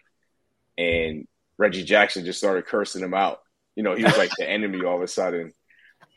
[0.77, 1.25] And
[1.57, 3.39] Reggie Jackson just started cursing him out.
[3.77, 5.53] You know, he was like the enemy all of a sudden.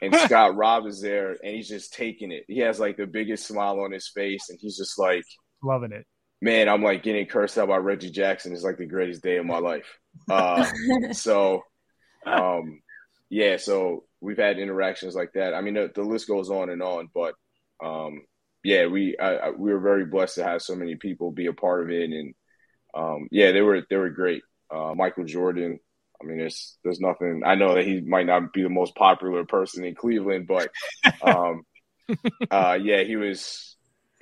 [0.03, 2.47] And Scott Raab is there, and he's just taking it.
[2.49, 5.25] He has like the biggest smile on his face, and he's just like,
[5.63, 6.05] Loving it.
[6.41, 8.53] Man, I'm like getting cursed out by Reggie Jackson.
[8.53, 9.99] It's like the greatest day of my life.
[10.31, 10.67] Uh,
[11.13, 11.63] so,
[12.27, 12.81] um,
[13.31, 15.55] yeah, so we've had interactions like that.
[15.55, 17.35] I mean, the, the list goes on and on, but
[17.83, 18.23] um,
[18.63, 21.53] yeah, we I, I, we were very blessed to have so many people be a
[21.53, 22.35] part of it, and
[22.95, 24.43] um, yeah, they were they were great.
[24.75, 25.79] Uh, Michael Jordan.
[26.21, 27.43] I mean, there's there's nothing.
[27.45, 30.71] I know that he might not be the most popular person in Cleveland, but
[31.23, 31.63] um,
[32.51, 33.76] uh, yeah, he was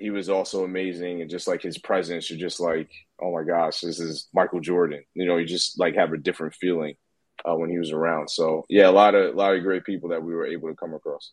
[0.04, 2.90] he was also amazing, and just like his presence, you're just like,
[3.22, 5.02] oh my gosh, this is Michael Jordan.
[5.14, 6.96] You know, you just like have a different feeling
[7.42, 8.28] uh, when he was around.
[8.28, 10.74] So yeah, a lot of a lot of great people that we were able to
[10.74, 11.32] come across.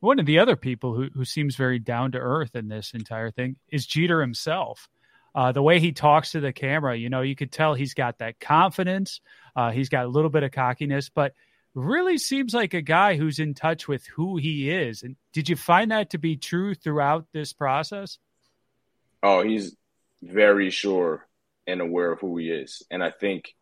[0.00, 3.30] One of the other people who, who seems very down to earth in this entire
[3.30, 4.88] thing is Jeter himself.
[5.32, 8.18] Uh, the way he talks to the camera, you know, you could tell he's got
[8.18, 9.20] that confidence.
[9.54, 11.32] Uh, he's got a little bit of cockiness, but
[11.74, 15.02] really seems like a guy who's in touch with who he is.
[15.02, 18.18] And did you find that to be true throughout this process?
[19.22, 19.76] Oh, he's
[20.22, 21.26] very sure
[21.66, 22.82] and aware of who he is.
[22.90, 23.54] And I think,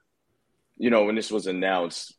[0.77, 2.15] you know, when this was announced,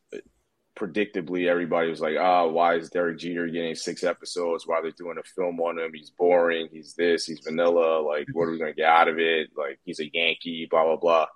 [0.76, 4.66] predictably, everybody was like, ah, oh, why is Derek Jeter getting six episodes?
[4.66, 5.92] Why are they doing a film on him?
[5.94, 6.68] He's boring.
[6.72, 7.26] He's this.
[7.26, 8.00] He's vanilla.
[8.00, 9.50] Like, what are we going to get out of it?
[9.56, 11.26] Like, he's a Yankee, blah, blah, blah.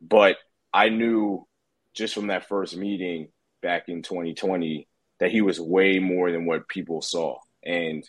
[0.00, 0.36] But
[0.72, 1.46] I knew
[1.94, 3.28] just from that first meeting
[3.60, 4.86] back in 2020
[5.18, 7.38] that he was way more than what people saw.
[7.64, 8.08] And,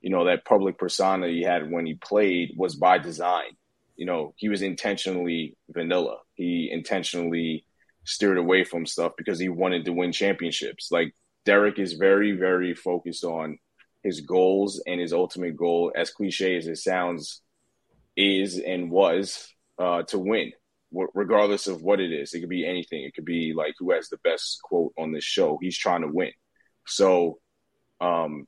[0.00, 3.56] you know, that public persona he had when he played was by design.
[3.96, 6.18] You know, he was intentionally vanilla.
[6.34, 7.64] He intentionally
[8.04, 10.90] steered away from stuff because he wanted to win championships.
[10.90, 13.58] Like Derek is very, very focused on
[14.02, 17.42] his goals and his ultimate goal, as cliche as it sounds,
[18.16, 20.52] is and was uh, to win,
[20.92, 22.34] regardless of what it is.
[22.34, 23.04] It could be anything.
[23.04, 25.58] It could be like who has the best quote on this show.
[25.60, 26.32] He's trying to win.
[26.86, 27.38] So,
[28.00, 28.46] um,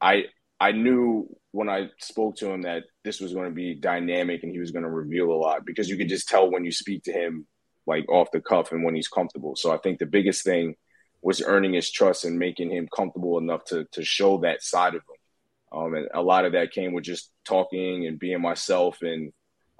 [0.00, 0.24] I
[0.58, 4.52] I knew when I spoke to him that this was going to be dynamic and
[4.52, 7.04] he was going to reveal a lot because you could just tell when you speak
[7.04, 7.46] to him
[7.86, 9.54] like off the cuff and when he's comfortable.
[9.56, 10.74] So I think the biggest thing
[11.22, 15.02] was earning his trust and making him comfortable enough to to show that side of
[15.02, 15.78] him.
[15.78, 19.32] Um, and a lot of that came with just talking and being myself and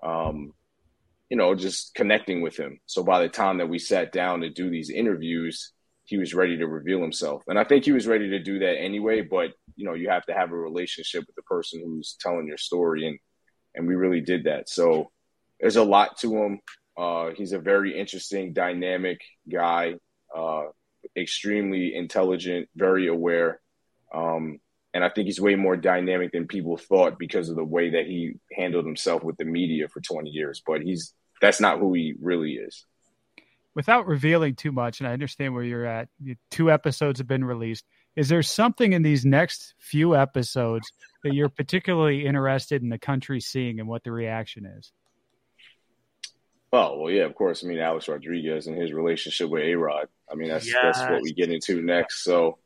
[0.02, 0.52] um,
[1.28, 2.78] you know just connecting with him.
[2.86, 5.72] So by the time that we sat down to do these interviews,
[6.04, 7.42] he was ready to reveal himself.
[7.48, 10.24] And I think he was ready to do that anyway, but you know, you have
[10.26, 13.18] to have a relationship with the person who's telling your story and
[13.74, 14.68] and we really did that.
[14.68, 15.10] So
[15.60, 16.60] there's a lot to him.
[16.96, 19.94] Uh, he's a very interesting, dynamic guy,
[20.34, 20.62] uh,
[21.16, 23.60] extremely intelligent, very aware.
[24.14, 24.60] Um,
[24.96, 28.06] and I think he's way more dynamic than people thought because of the way that
[28.06, 30.62] he handled himself with the media for 20 years.
[30.66, 32.86] But he's that's not who he really is.
[33.74, 36.08] Without revealing too much, and I understand where you're at,
[36.50, 37.84] two episodes have been released.
[38.16, 40.90] Is there something in these next few episodes
[41.22, 44.92] that you're particularly interested in the country seeing and what the reaction is?
[46.72, 47.62] Oh well, yeah, of course.
[47.62, 50.08] I mean, Alex Rodriguez and his relationship with A Rod.
[50.32, 52.24] I mean, that's that's what we get into next.
[52.24, 52.56] So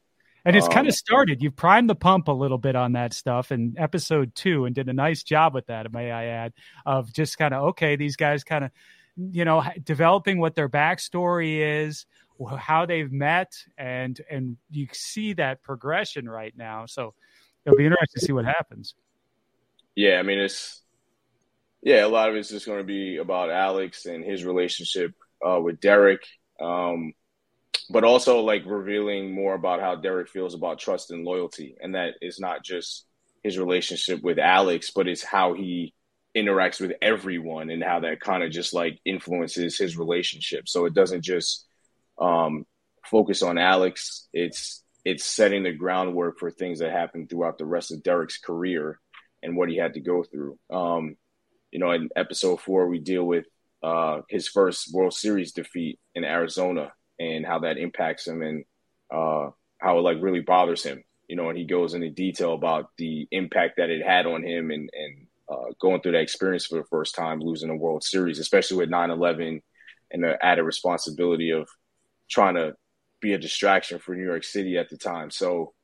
[0.44, 1.42] And it's Um, kind of started.
[1.42, 4.88] You've primed the pump a little bit on that stuff in episode two and did
[4.88, 6.52] a nice job with that, may I add,
[6.86, 8.70] of just kind of, okay, these guys kind of,
[9.16, 12.06] you know, developing what their backstory is,
[12.58, 16.86] how they've met, and and you see that progression right now.
[16.86, 17.12] So
[17.66, 18.94] it'll be interesting to see what happens.
[19.94, 20.82] yeah, I mean, it's
[21.82, 25.14] yeah, a lot of it's just going to be about Alex and his relationship
[25.46, 26.26] uh, with Derek,
[26.60, 27.12] um,
[27.90, 32.14] but also like revealing more about how Derek feels about trust and loyalty, and that
[32.22, 33.06] is not just
[33.42, 35.94] his relationship with Alex, but it's how he
[36.36, 40.68] interacts with everyone and how that kind of just like influences his relationship.
[40.68, 41.66] So it doesn't just
[42.18, 42.64] um,
[43.04, 44.28] focus on Alex.
[44.32, 49.00] It's it's setting the groundwork for things that happen throughout the rest of Derek's career
[49.42, 50.58] and what he had to go through.
[50.70, 51.16] Um,
[51.72, 53.46] you know, in episode four, we deal with
[53.82, 58.64] uh, his first World Series defeat in Arizona and how that impacts him and
[59.12, 61.04] uh, how it like really bothers him.
[61.28, 64.72] You know, and he goes into detail about the impact that it had on him
[64.72, 68.38] and and uh, going through that experience for the first time, losing a World Series,
[68.38, 69.60] especially with 9/11
[70.10, 71.68] and the added responsibility of
[72.28, 72.74] trying to
[73.20, 75.30] be a distraction for New York City at the time.
[75.30, 75.74] So,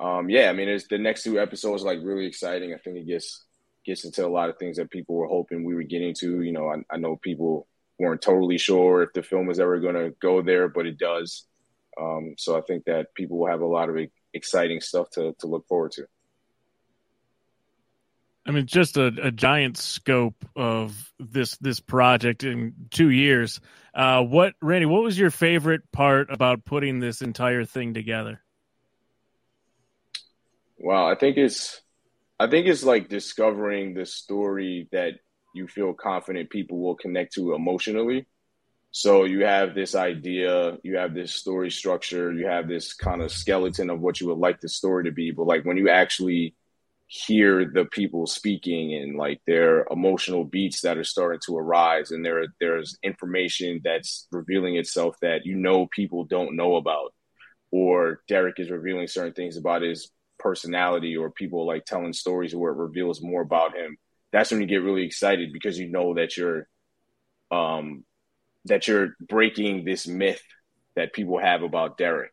[0.00, 2.74] um, yeah, I mean, it's the next two episodes like really exciting.
[2.74, 3.44] I think it gets
[3.84, 6.42] gets into a lot of things that people were hoping we were getting to.
[6.42, 7.66] You know, I, I know people
[8.02, 11.46] weren't totally sure if the film was ever going to go there, but it does.
[12.00, 13.96] Um, so I think that people will have a lot of
[14.34, 16.06] exciting stuff to to look forward to.
[18.44, 23.60] I mean, just a, a giant scope of this this project in two years.
[23.94, 24.86] Uh, what, Randy?
[24.86, 28.42] What was your favorite part about putting this entire thing together?
[30.78, 31.80] Wow, I think it's
[32.40, 35.20] I think it's like discovering the story that
[35.54, 38.26] you feel confident people will connect to emotionally.
[38.90, 43.32] So you have this idea, you have this story structure, you have this kind of
[43.32, 46.54] skeleton of what you would like the story to be, but like when you actually
[47.12, 52.24] hear the people speaking and like their emotional beats that are starting to arise and
[52.24, 57.12] there there's information that's revealing itself that you know people don't know about
[57.70, 62.72] or Derek is revealing certain things about his personality or people like telling stories where
[62.72, 63.98] it reveals more about him
[64.32, 66.66] that's when you get really excited because you know that you're
[67.50, 68.04] um
[68.64, 70.42] that you're breaking this myth
[70.96, 72.32] that people have about Derek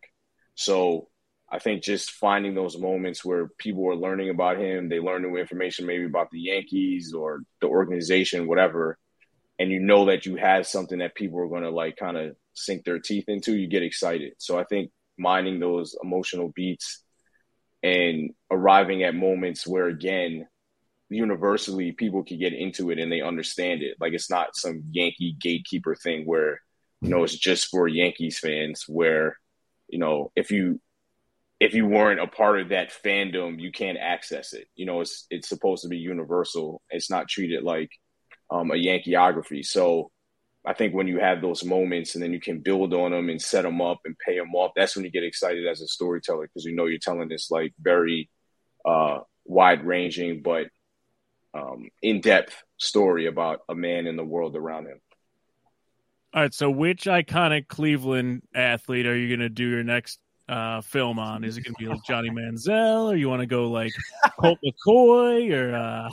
[0.56, 1.08] so
[1.52, 5.36] I think just finding those moments where people are learning about him, they learn new
[5.36, 8.98] information maybe about the Yankees or the organization, whatever,
[9.58, 12.36] and you know that you have something that people are going to like kind of
[12.54, 14.34] sink their teeth into, you get excited.
[14.38, 17.04] So I think mining those emotional beats
[17.82, 20.48] and arriving at moments where again
[21.10, 23.98] universally people can get into it and they understand it.
[24.00, 26.62] Like it's not some yankee gatekeeper thing where
[27.02, 29.38] you know it's just for yankees fans where
[29.88, 30.80] you know if you
[31.60, 34.68] if you weren't a part of that fandom you can't access it.
[34.76, 36.82] You know it's it's supposed to be universal.
[36.90, 37.92] It's not treated like
[38.52, 39.66] um, a yankeeography.
[39.66, 40.12] So
[40.66, 43.42] i think when you have those moments and then you can build on them and
[43.42, 46.48] set them up and pay them off that's when you get excited as a storyteller
[46.48, 48.30] because you know you're telling this like very
[48.86, 50.68] uh, wide ranging but
[51.54, 55.00] um, in-depth story about a man in the world around him
[56.34, 56.54] All right.
[56.54, 61.44] So, which iconic Cleveland athlete are you going to do your next uh, film on?
[61.44, 63.92] Is it going to be like Johnny Manziel, or you want to go like
[64.40, 66.10] Colt McCoy, or uh,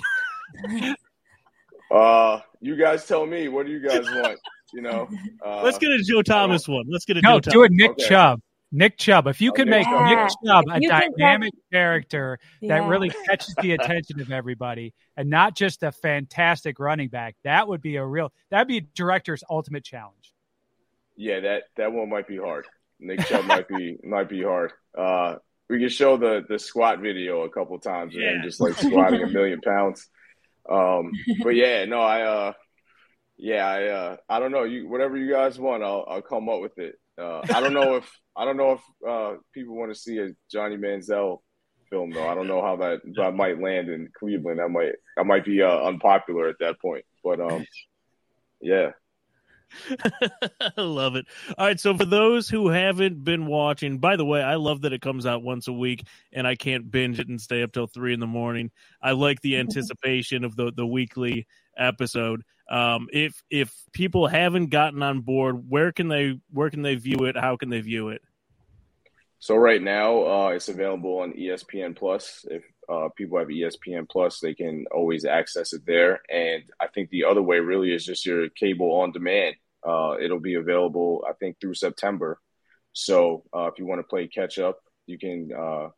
[1.94, 4.38] uh, you guys tell me what do you guys want
[4.74, 5.08] you know
[5.46, 6.84] uh, let's get a Joe Thomas one.
[6.88, 7.66] Let's get a No, Joe do Thomas.
[7.70, 8.08] it, Nick Okay.
[8.08, 8.40] Chubb.
[8.72, 9.26] Nick Chubb.
[9.28, 9.78] If you could Okay.
[9.78, 10.04] make Yeah.
[10.24, 12.88] Nick Chubb a If you could dynamic character that Yeah.
[12.88, 17.80] really catches the attention of everybody and not just a fantastic running back, that would
[17.80, 20.32] be a real that'd be a director's ultimate challenge.
[21.16, 22.66] yeah that that one might be hard
[23.00, 25.36] nick chubb might be might be hard uh
[25.70, 28.32] we can show the the squat video a couple times and Yeah.
[28.32, 30.08] then just like squatting a million pounds
[30.68, 31.10] um
[31.42, 32.52] but yeah no i uh
[33.38, 36.60] yeah i uh i don't know you whatever you guys want i'll i'll come up
[36.60, 39.98] with it uh i don't know if i don't know if uh people want to
[39.98, 41.40] see a johnny manziel
[41.90, 42.28] film though.
[42.28, 44.60] I don't know how that that might land in Cleveland.
[44.60, 47.04] I might I might be uh, unpopular at that point.
[47.22, 47.66] But um,
[48.60, 48.90] yeah.
[49.90, 51.26] I love it.
[51.58, 54.92] All right, so for those who haven't been watching, by the way, I love that
[54.92, 57.88] it comes out once a week, and I can't binge it and stay up till
[57.88, 58.70] three in the morning.
[59.02, 62.42] I like the anticipation of the the weekly episode.
[62.68, 67.24] Um, if if people haven't gotten on board, where can they where can they view
[67.24, 67.36] it?
[67.36, 68.22] How can they view it?
[69.38, 72.44] So right now, uh, it's available on ESPN Plus.
[72.50, 76.20] If uh, people have ESPN Plus, they can always access it there.
[76.30, 79.56] And I think the other way really is just your cable on demand.
[79.86, 82.40] Uh, it'll be available, I think, through September.
[82.92, 85.88] So uh, if you want to play catch up, you can uh,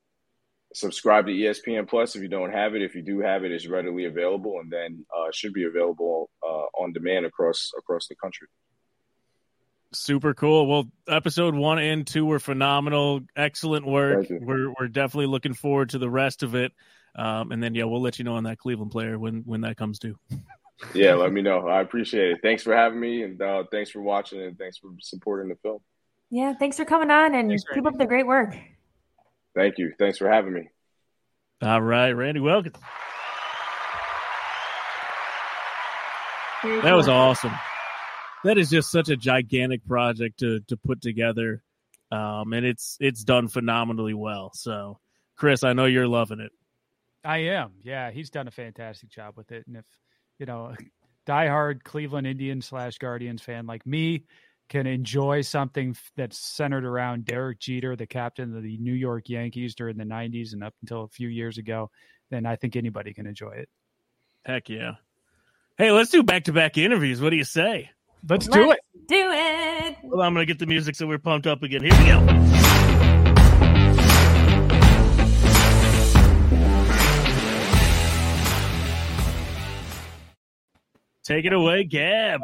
[0.78, 2.82] subscribe to ESPN Plus if you don't have it.
[2.82, 6.66] If you do have it, it's readily available, and then uh, should be available uh,
[6.80, 8.48] on demand across across the country.
[9.92, 10.66] Super cool.
[10.66, 13.20] Well, episode one and two were phenomenal.
[13.36, 14.26] Excellent work.
[14.30, 16.72] We're we're definitely looking forward to the rest of it.
[17.14, 19.76] Um, and then yeah, we'll let you know on that Cleveland player when when that
[19.76, 20.18] comes due.
[20.94, 21.66] Yeah, let me know.
[21.66, 22.38] I appreciate it.
[22.40, 25.80] Thanks for having me, and uh, thanks for watching, and thanks for supporting the film.
[26.30, 28.54] Yeah, thanks for coming on and Thanks, keep up the great work.
[29.58, 29.92] Thank you.
[29.98, 30.68] Thanks for having me.
[31.60, 32.74] All right, Randy welcome.
[36.62, 37.50] That was awesome.
[38.44, 41.64] That is just such a gigantic project to to put together,
[42.12, 44.52] um, and it's it's done phenomenally well.
[44.54, 45.00] So,
[45.36, 46.52] Chris, I know you're loving it.
[47.24, 47.72] I am.
[47.82, 49.66] Yeah, he's done a fantastic job with it.
[49.66, 49.84] And if
[50.38, 50.72] you know,
[51.26, 54.22] diehard Cleveland Indians slash Guardians fan like me
[54.68, 59.74] can enjoy something that's centered around Derek Jeter, the captain of the New York Yankees
[59.74, 61.90] during the '90s and up until a few years ago,
[62.30, 63.68] then I think anybody can enjoy it.
[64.44, 64.92] Heck yeah!
[65.76, 67.20] Hey, let's do back to back interviews.
[67.20, 67.90] What do you say?
[68.28, 68.80] Let's do it.
[68.94, 69.96] Let's Do it.
[70.02, 71.82] Well, I'm gonna get the music so we're pumped up again.
[71.82, 72.48] Here we go.
[81.24, 82.40] Take it away, Gab.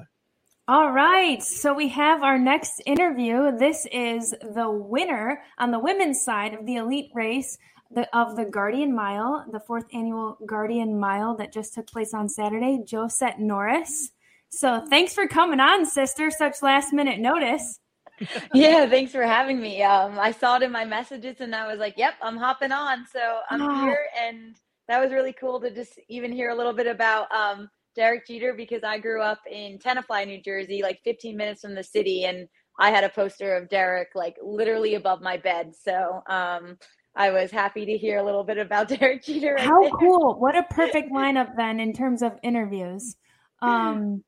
[0.67, 1.43] All right.
[1.43, 3.55] So we have our next interview.
[3.59, 7.59] This is the winner on the women's side of the elite race
[7.91, 12.31] the, of the Guardian Mile, the fourth annual Guardian Mile that just took place on
[12.31, 14.11] Saturday, Josette Norris.
[14.49, 16.31] So thanks for coming on, sister.
[16.31, 17.79] Such last minute notice.
[18.55, 19.83] yeah, thanks for having me.
[19.83, 23.05] Um, I saw it in my messages and I was like, yep, I'm hopping on.
[23.13, 23.85] So I'm Oh.
[23.85, 24.07] here.
[24.19, 24.57] And
[24.89, 28.55] that was really cool to just even hear a little bit about um, Derek Jeter
[28.55, 32.25] because I grew up in Tenafly, New Jersey, like 15 minutes from the city.
[32.25, 35.73] And I had a poster of Derek like literally above my bed.
[35.81, 36.77] So um,
[37.15, 39.55] I was happy to hear a little bit about Derek Jeter.
[39.55, 39.91] right How there.
[39.93, 40.35] cool.
[40.39, 43.17] What a perfect lineup then in terms of interviews.
[43.63, 44.23] Um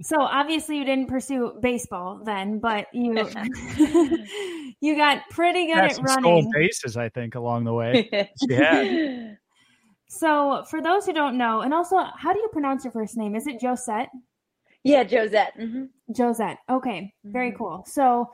[0.00, 3.14] so obviously you didn't pursue baseball then, but you
[4.80, 6.50] you got pretty good Had at some stolen running.
[6.52, 8.28] bases, I think, along the way.
[8.48, 9.34] Yeah.
[10.12, 13.34] So for those who don't know, and also how do you pronounce your first name?
[13.34, 14.10] Is it Josette?
[14.84, 15.54] yeah, Josette.
[15.56, 15.84] hmm
[16.14, 16.58] Josette.
[16.68, 17.56] Okay, very Mhm.
[17.56, 17.84] cool.
[17.86, 18.28] So,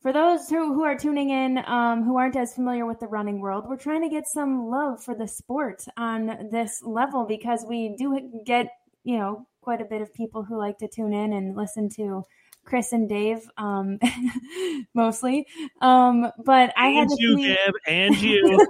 [0.00, 3.40] for those who, who are tuning in, um, who aren't as familiar with the running
[3.40, 7.96] world, we're trying to get some love for the sport on this level because we
[7.96, 8.06] do
[8.46, 8.68] get,
[9.02, 12.22] you know, quite a bit of people who like to tune in and listen to
[12.68, 13.98] Chris and Dave, um,
[14.94, 15.46] mostly.
[15.80, 18.68] Um, but I had and to you, sneak- Gab, and you.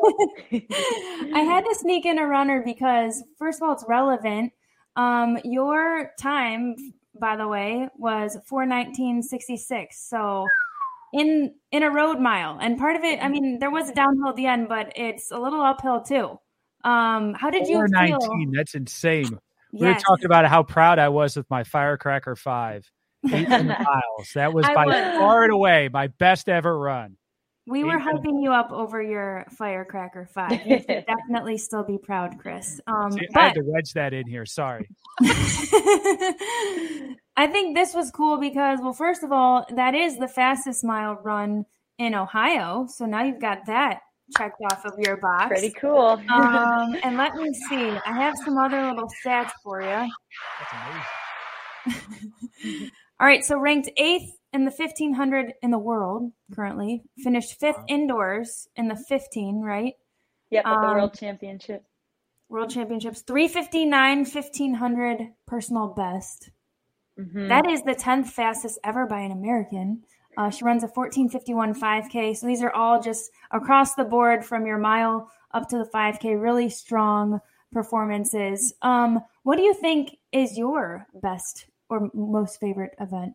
[1.34, 4.52] I had to sneak in a runner because, first of all, it's relevant.
[4.94, 6.76] Um, your time,
[7.20, 10.08] by the way, was four nineteen sixty six.
[10.08, 10.46] So,
[11.12, 14.28] in in a road mile, and part of it, I mean, there was a downhill
[14.28, 16.38] at the end, but it's a little uphill too.
[16.84, 18.18] Um, how did you Four feel?
[18.52, 19.38] That's insane.
[19.72, 22.90] We were talking about how proud I was with my Firecracker Five.
[23.26, 24.32] 18 miles.
[24.34, 25.18] That was I by was.
[25.18, 27.16] far and away my best ever run.
[27.66, 30.52] We were Eight hyping you up over your firecracker five.
[30.66, 32.80] You should definitely still be proud, Chris.
[32.86, 34.46] Um, See, I had to wedge that in here.
[34.46, 34.88] Sorry.
[35.20, 37.16] I
[37.46, 41.66] think this was cool because, well, first of all, that is the fastest mile run
[41.98, 42.86] in Ohio.
[42.88, 44.00] So now you've got that
[44.36, 45.48] checked off of your box.
[45.48, 46.18] Pretty cool.
[46.30, 47.90] Um, and let me see.
[48.06, 50.08] I have some other little stats for you.
[50.58, 50.72] That's
[51.84, 52.90] amazing.
[53.20, 53.44] All right.
[53.44, 58.96] So ranked eighth in the 1500 in the world currently, finished fifth indoors in the
[58.96, 59.94] 15, right?
[60.50, 61.84] yep, at the um, World Championship.
[62.48, 66.50] World Championships, 359, 1500 personal best.
[67.18, 67.48] Mhm.
[67.48, 70.04] That is the 10th fastest ever by an American.
[70.36, 72.32] Uh, she runs a 1451 5K.
[72.34, 76.40] So these are all just across the board from your mile up to the 5K,
[76.40, 77.40] really strong
[77.72, 78.72] performances.
[78.80, 83.34] Um, what do you think is your best or most favorite event?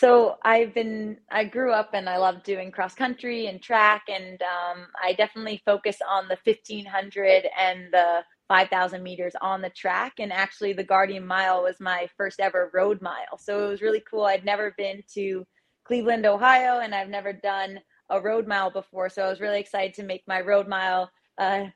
[0.00, 4.40] so I've been I grew up and I love doing cross country and track and
[4.40, 10.32] um, I definitely focus on the 1500 and the 5000 meters on the track and
[10.32, 13.36] actually the Guardian Mile was my first ever road mile.
[13.38, 14.24] So it was really cool.
[14.24, 15.46] I'd never been to
[15.84, 17.78] Cleveland, Ohio and I've never done
[18.08, 19.10] a road mile before.
[19.10, 21.66] So I was really excited to make my road mile uh,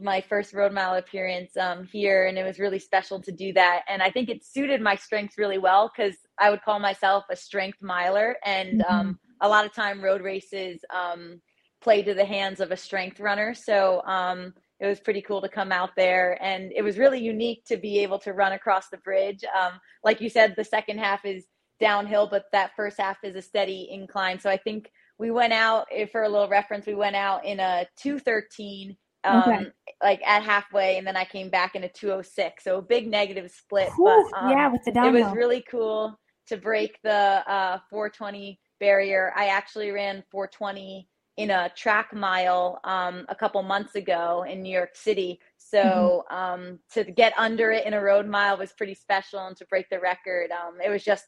[0.00, 3.82] my first road mile appearance um, here, and it was really special to do that.
[3.88, 7.36] And I think it suited my strengths really well because I would call myself a
[7.36, 8.94] strength miler, and Mm-hmm.
[8.94, 11.40] um, a lot of time road races um,
[11.82, 13.52] play to the hands of a strength runner.
[13.52, 17.64] So um, it was pretty cool to come out there, and it was really unique
[17.66, 19.44] to be able to run across the bridge.
[19.44, 19.72] Um,
[20.02, 21.44] like you said, the second half is
[21.80, 24.38] downhill, but that first half is a steady incline.
[24.38, 26.86] So I think we went out for a little reference.
[26.86, 29.66] We went out in a two thirteen um, Okay.
[30.02, 32.64] like at halfway, and then I came back in a 206.
[32.64, 33.90] So a big negative split.
[33.96, 36.18] Whew, but um, yeah, with the it was really cool
[36.48, 37.10] to break the
[37.50, 39.32] uh, 420 barrier.
[39.36, 44.72] I actually ran 420 in a track mile um, a couple months ago in New
[44.72, 45.40] York City.
[45.56, 49.66] So um, to get under it in a road mile was pretty special, and to
[49.66, 51.24] break the record, um, it was just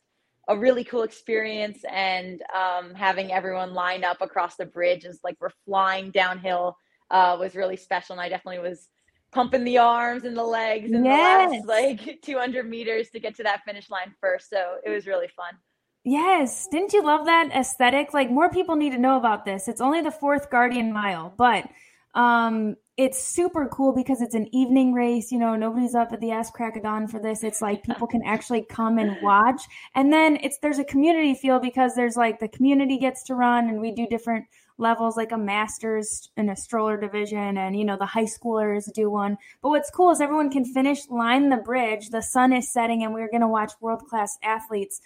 [0.49, 1.79] a really cool experience.
[1.91, 6.77] And um, having everyone line up across the bridge is like we're flying downhill
[7.11, 8.15] uh, was really special.
[8.15, 8.89] And I definitely was
[9.33, 11.51] pumping the arms and the legs in Yes.
[11.51, 14.49] the last like 200 meters to get to that finish line first.
[14.51, 15.55] So it was really fun.
[16.05, 16.69] Yes.
[16.71, 18.15] Didn't you love that aesthetic?
[18.15, 19.67] Like more people need to know about this.
[19.69, 21.69] It's only the fourth Guardian mile, but
[22.15, 25.31] um it's super cool because it's an evening race.
[25.31, 27.45] You know, nobody's up at the ass crack of dawn for this.
[27.45, 29.61] It's like people can actually come and watch.
[29.95, 33.69] And then it's there's a community feel because there's like the community gets to run
[33.69, 34.47] and we do different
[34.79, 39.11] levels like a masters and a stroller division and you know the high schoolers do
[39.11, 43.03] one but what's cool is everyone can finish line the bridge the sun is setting
[43.03, 45.01] and we're going to watch world class athletes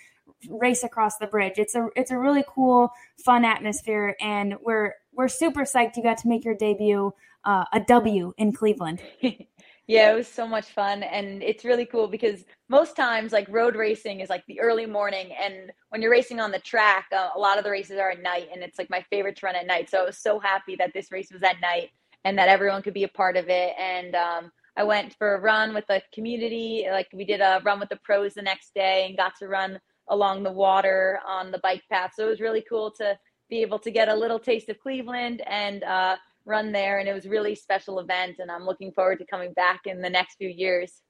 [0.49, 1.55] race across the bridge.
[1.57, 2.93] It's a it's a really cool,
[3.25, 7.13] fun atmosphere, and we're we're super psyched you got to make your debut,
[7.45, 9.03] uh, a W in Cleveland.
[9.91, 11.03] yeah, it was so much fun.
[11.03, 15.33] And it's really cool because most times, like road racing is like the early morning.
[15.33, 18.23] And when you're racing on the track, uh, a lot of the races are at
[18.23, 18.51] night.
[18.53, 19.91] And it's like my favorite to run at night.
[19.91, 21.91] So I was so happy that this race was at night
[22.23, 23.73] and that everyone could be a part of it.
[23.81, 26.87] And um, I went for a run with the community.
[26.89, 29.81] Like we did a run with the pros the next day and got to run
[30.09, 32.13] along the water on the bike path.
[32.15, 33.19] So it was really cool to
[33.49, 36.17] be able to get a little taste of Cleveland and uh,
[36.51, 36.99] run there.
[36.99, 38.37] And it was really special event.
[38.41, 41.03] And I'm looking forward to coming back in the next few years.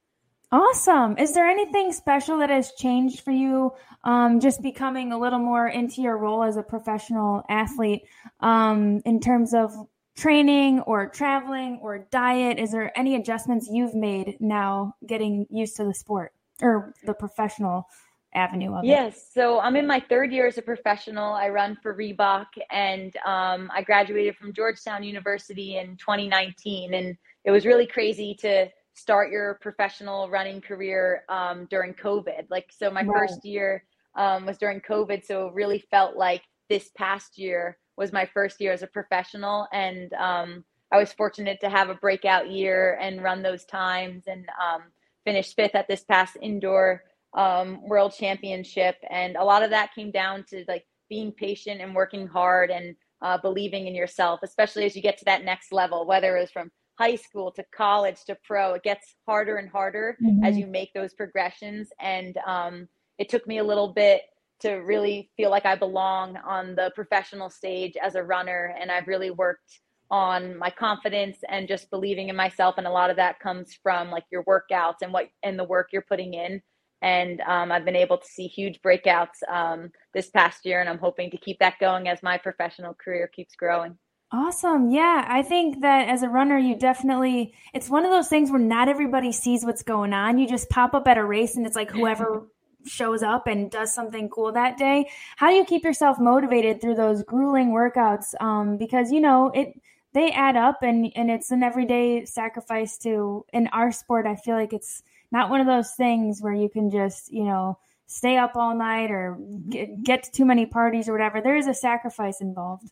[0.52, 1.16] Awesome.
[1.16, 3.72] Is there anything special that has changed for you?
[4.02, 8.02] Um, just becoming a little more into your role as a professional athlete
[8.40, 9.72] um, in terms of
[10.16, 12.58] training or traveling or diet?
[12.58, 17.86] Is there any adjustments you've made now getting used to the sport or the professional
[18.34, 18.88] avenue of it?
[18.88, 19.28] Yes.
[19.32, 21.32] So I'm in my third year as a professional.
[21.32, 26.94] I run for Reebok and um, I graduated from Georgetown University in 2019.
[26.94, 32.46] And it was really crazy to start your professional running career um, during COVID.
[32.50, 33.18] Like, so my Right.
[33.28, 35.24] first year um, was during COVID.
[35.24, 39.66] So it really felt like this past year was my first year as a professional.
[39.72, 44.46] And um, I was fortunate to have a breakout year and run those times and
[44.62, 44.82] um,
[45.24, 47.02] finish fifth at this past indoor
[47.34, 48.96] um, world championship.
[49.10, 52.96] And a lot of that came down to like being patient and working hard and
[53.22, 56.50] uh, believing in yourself, especially as you get to that next level, whether it was
[56.50, 60.92] from high school to college to pro, it gets harder and harder as you make
[60.92, 61.88] those progressions.
[61.98, 64.22] And um, it took me a little bit
[64.60, 68.74] to really feel like I belong on the professional stage as a runner.
[68.78, 72.74] And I've really worked on my confidence and just believing in myself.
[72.76, 75.88] And a lot of that comes from like your workouts and what and the work
[75.92, 76.60] you're putting in.
[77.02, 80.98] And um, I've been able to see huge breakouts um, this past year, and I'm
[80.98, 83.96] hoping to keep that going as my professional career keeps growing.
[84.32, 84.90] Awesome.
[84.90, 88.60] Yeah, I think that as a runner, you definitely, it's one of those things where
[88.60, 90.38] not everybody sees what's going on.
[90.38, 92.46] You just pop up at a race and it's like whoever
[92.86, 95.10] shows up and does something cool that day.
[95.36, 98.40] How do you keep yourself motivated through those grueling workouts?
[98.40, 99.74] Um, because, you know, it,
[100.12, 104.54] they add up and, and it's an everyday sacrifice to, in our sport, I feel
[104.54, 105.02] like it's
[105.32, 109.10] not one of those things where you can just, you know, stay up all night
[109.10, 111.40] or get, get to too many parties or whatever.
[111.40, 112.90] There is a sacrifice involved.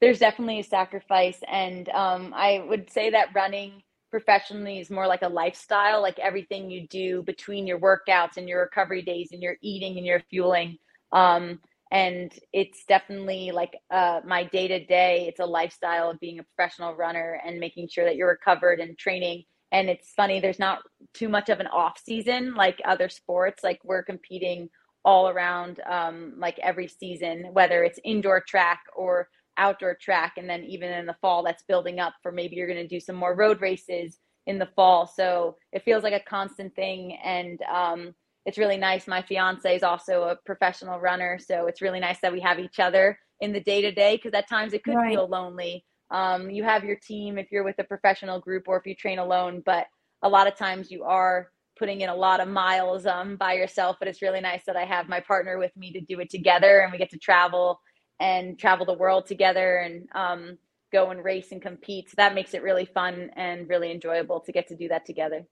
[0.00, 5.22] there's definitely a sacrifice and um, i would say that running professionally is more like
[5.22, 9.56] a lifestyle like everything you do between your workouts and your recovery days and your
[9.62, 10.76] eating and your fueling
[11.12, 11.58] um,
[11.90, 16.44] and it's definitely like uh, my day to day it's a lifestyle of being a
[16.44, 19.42] professional runner and making sure that you're recovered and training
[19.72, 20.80] and it's funny there's not
[21.14, 24.68] too much of an off season like other sports like we're competing
[25.04, 30.34] all around um, like every season, whether it's indoor track or outdoor track.
[30.36, 33.00] And then even in the fall, that's building up for maybe you're going to do
[33.00, 35.06] some more road races in the fall.
[35.06, 37.16] So it feels like a constant thing.
[37.24, 38.14] And um,
[38.44, 39.06] it's really nice.
[39.06, 41.38] My fiance is also a professional runner.
[41.38, 44.34] So it's really nice that we have each other in the day to day because
[44.34, 45.06] at times it could Right.
[45.06, 45.84] feel lonely.
[46.10, 49.18] Um, you have your team if you're with a professional group or if you train
[49.18, 49.86] alone, but
[50.22, 51.48] a lot of times you are
[51.78, 53.96] putting in a lot of miles um, by yourself.
[53.98, 56.80] But it's really nice that I have my partner with me to do it together
[56.80, 57.80] and we get to travel
[58.20, 60.58] and travel the world together and um,
[60.92, 62.10] go and race and compete.
[62.10, 65.46] So that makes it really fun and really enjoyable to get to do that together.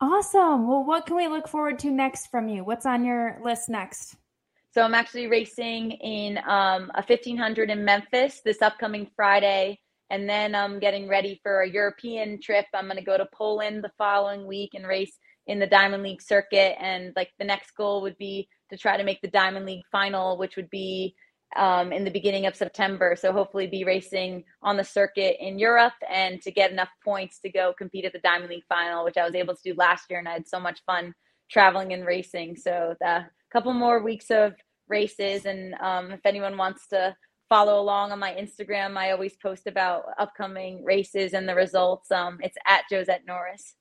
[0.00, 0.68] Awesome.
[0.68, 2.64] Well, what can we look forward to next from you?
[2.64, 4.16] What's on your list next?
[4.72, 9.78] So I'm actually racing in um, a 1500 in Memphis this upcoming Friday.
[10.12, 12.66] And then I'm getting ready for a European trip.
[12.74, 16.20] I'm going to go to Poland the following week and race in the Diamond League
[16.20, 16.76] circuit.
[16.78, 20.36] And like the next goal would be to try to make the Diamond League final,
[20.36, 21.14] which would be
[21.56, 23.16] um, in the beginning of September.
[23.18, 27.50] So hopefully be racing on the circuit in Europe and to get enough points to
[27.50, 30.18] go compete at the Diamond League final, which I was able to do last year.
[30.18, 31.14] And I had so much fun
[31.50, 32.56] traveling and racing.
[32.56, 34.52] So a couple more weeks of
[34.88, 35.46] races.
[35.46, 37.16] And um, if anyone wants to
[37.52, 42.10] follow along on my Instagram, I always post about upcoming races and the results.
[42.10, 43.74] Um, it's at Josette Norris.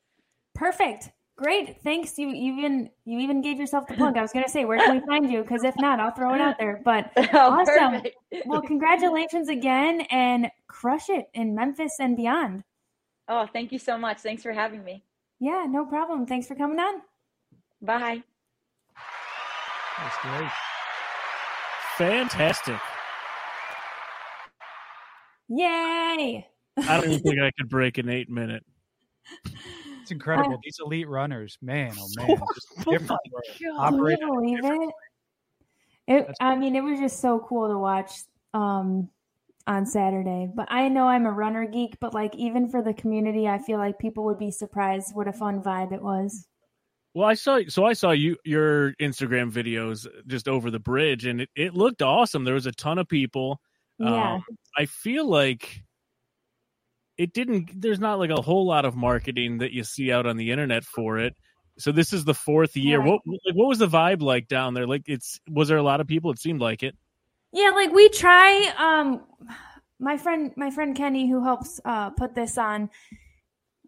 [0.55, 1.09] Perfect.
[1.38, 1.82] Great.
[1.82, 2.17] Thanks.
[2.19, 4.17] You you even you even gave yourself the plug.
[4.17, 5.41] I was gonna say, where can we find you?
[5.41, 6.82] Because if not, I'll throw it out there.
[6.84, 7.24] But Oh,
[7.61, 8.01] Awesome.
[8.01, 8.15] perfect.
[8.45, 12.63] well, congratulations again and crush it in Memphis and beyond.
[13.30, 14.17] Oh, thank you so much.
[14.19, 15.03] Thanks for having me.
[15.39, 16.26] Yeah, no problem.
[16.26, 17.01] Thanks for coming on.
[17.82, 18.22] Bye.
[19.97, 20.51] That's great.
[21.97, 22.80] Fantastic.
[25.54, 26.47] Yay.
[26.78, 28.64] I don't even think I could break an eight minute.
[30.02, 30.58] It's incredible.
[30.64, 33.22] These elite runners, man, oh man, just different.
[33.78, 34.89] Operate Can you believe it?
[36.08, 38.12] It I mean, it was just so cool to watch
[38.54, 39.10] um
[39.68, 40.49] on Saturday.
[40.54, 43.78] But I know I'm a runner geek, but like even for the community, I feel
[43.78, 46.47] like people would be surprised what a fun vibe it was.
[47.14, 51.41] Well, I saw so I saw you your Instagram videos just over the bridge, and
[51.41, 52.45] it, it looked awesome.
[52.45, 53.60] There was a ton of people.
[54.02, 54.36] Yeah.
[54.36, 54.43] Um,
[54.78, 55.84] I feel like
[57.18, 57.80] it didn't.
[57.80, 60.84] There's not like a whole lot of marketing that you see out on the internet
[60.84, 61.36] for it.
[61.78, 62.99] So this is the fourth year.
[62.99, 63.08] Right.
[63.08, 64.88] What like, what was the vibe like down there?
[64.88, 66.32] Like it's was there a lot of people?
[66.32, 66.95] It seemed like it.
[67.54, 69.22] Yeah, like we try um
[69.99, 72.89] my friend my friend Kenny who helps uh put this on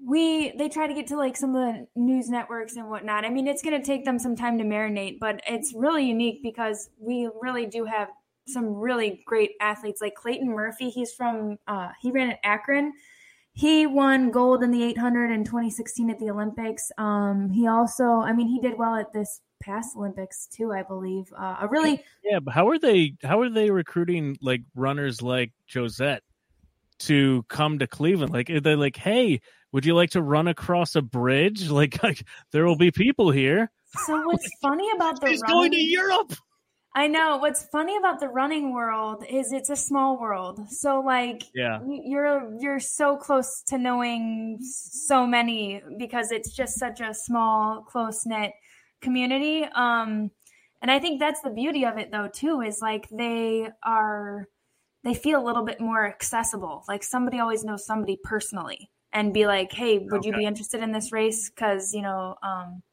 [0.06, 3.26] we they try to get to like some of the news networks and whatnot.
[3.26, 6.44] I mean, it's going to take them some time to marinate, but it's really unique
[6.44, 8.10] because we really do have
[8.48, 10.90] some really great athletes like Clayton Murphy.
[10.90, 12.94] He's from uh he ran at Akron.
[13.56, 16.92] He won gold in the 800 in 2016 at the Olympics.
[16.98, 21.32] Um he also, I mean, he did well at this past Olympics too, I believe.
[21.38, 23.16] Uh, a really Yeah, but how are they?
[23.24, 26.24] How are they recruiting like runners like Josette
[27.00, 28.34] to come to Cleveland?
[28.34, 29.42] Like, are they like, hey,
[29.72, 31.70] would you like to run across a bridge?
[31.74, 33.72] Like, like there will be people here.
[34.06, 36.34] So what's funny about the He's running, going to Europe.
[36.96, 40.70] I know what's funny about the running world is it's a small world.
[40.70, 46.78] So like Yeah, you- you're you're so close to knowing so many because it's just
[46.78, 48.52] such a small close knit
[49.02, 49.64] community.
[49.74, 50.30] Um
[50.82, 54.48] and I think that's the beauty of it though too is like they are
[55.04, 56.84] they feel a little bit more accessible.
[56.88, 60.92] Like somebody always knows somebody personally and be like, "Hey, would you be interested in
[60.92, 62.84] this race cuz you know, um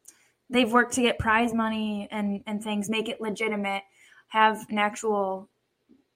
[0.51, 3.83] they've worked to get prize money and and things, make it legitimate,
[4.29, 5.49] have an actual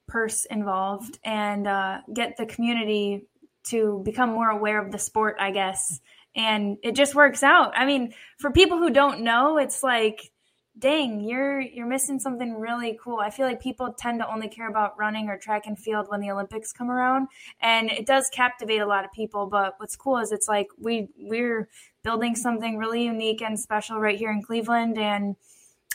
[0.07, 3.27] purse involved, and uh, get the community
[3.65, 5.99] to become more aware of the sport, I guess.
[6.35, 7.73] And it just works out.
[7.75, 10.31] I mean, for people who don't know, it's like,
[10.77, 13.19] dang, you're you're missing something really cool.
[13.19, 16.19] I feel like people tend to only care about running or track and field when
[16.19, 17.27] the Olympics come around,
[17.61, 19.47] and it does captivate a lot of people.
[19.47, 21.69] But what's cool is it's like we we're
[22.05, 25.35] building something really unique and special right here in Cleveland, and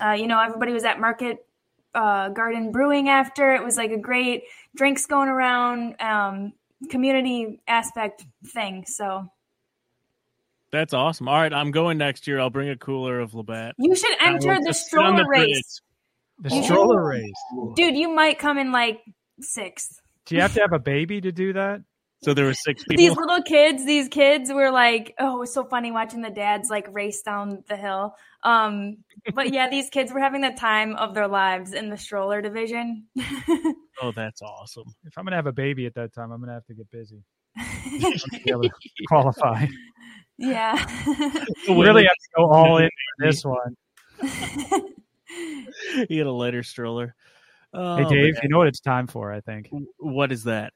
[0.02, 1.46] uh, you know everybody was at Market
[1.94, 3.54] uh, Garden Brewing after.
[3.54, 4.42] It was like a great
[4.76, 6.52] drinks going around, um,
[6.90, 8.84] community aspect thing.
[8.86, 9.30] So
[10.70, 11.28] that's awesome.
[11.28, 12.38] All right, I'm going next year.
[12.40, 13.74] I'll bring a cooler of Labatt.
[13.78, 15.80] you should enter the just sit on stroller the race,
[16.40, 17.32] The You- stroller race.
[17.76, 17.96] dude.
[17.96, 19.00] You might come in like
[19.40, 20.00] sixth.
[20.26, 21.80] Do you have to have a baby to do that?
[22.22, 22.96] So there were six people.
[23.02, 26.68] These little kids, these kids were like, oh, it was so funny watching the dads
[26.68, 28.14] like race down the hill.
[28.42, 28.98] Um,
[29.34, 33.06] but yeah, these kids were having the time of their lives in the stroller division.
[34.02, 34.86] Oh, that's awesome.
[35.04, 37.22] If I'm gonna have a baby at that time, I'm gonna have to get busy.
[37.58, 38.70] to be to
[39.08, 39.66] qualify.
[40.38, 40.82] yeah.
[41.68, 43.76] Really have to go all in for this one.
[46.08, 47.14] he had a lighter stroller.
[47.74, 48.40] Oh, hey, Dave, man.
[48.42, 49.68] you know what it's time for, I think.
[49.98, 50.72] what is that?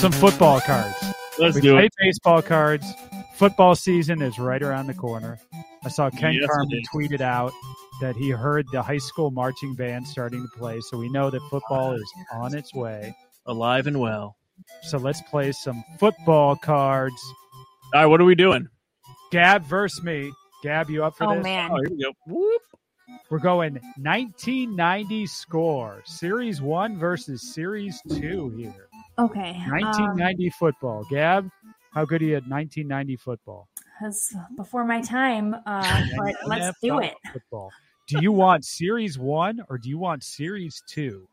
[0.00, 0.96] Some football cards.
[1.38, 1.92] Let's we do play it.
[1.98, 2.86] baseball cards.
[3.34, 5.38] Football season is right around the corner.
[5.84, 7.52] I saw Ken Yes, Carman tweeted out
[8.00, 11.42] that he heard the high school marching band starting to play, so we know that
[11.50, 13.14] football is on its way.
[13.44, 14.36] Alive and well.
[14.84, 17.20] So let's play some football cards.
[17.94, 18.68] All right, what are we doing?
[19.32, 20.32] Gab versus me.
[20.62, 21.44] Gab, you up for Oh this?
[21.44, 21.70] man.
[21.72, 22.12] Oh, here we go.
[22.26, 22.62] Whoop.
[23.28, 26.02] We're going 1990 score.
[26.06, 28.86] Series 1 versus Series 2 here.
[29.24, 29.50] Okay.
[29.50, 31.04] Um, 1990 football.
[31.10, 31.50] Gab,
[31.92, 33.68] how good are you at 1990 football?
[34.00, 37.14] that's before my time, uh, but let's do it.
[37.32, 37.70] Football.
[38.08, 41.28] Do you want Series 1 or do you want Series 2?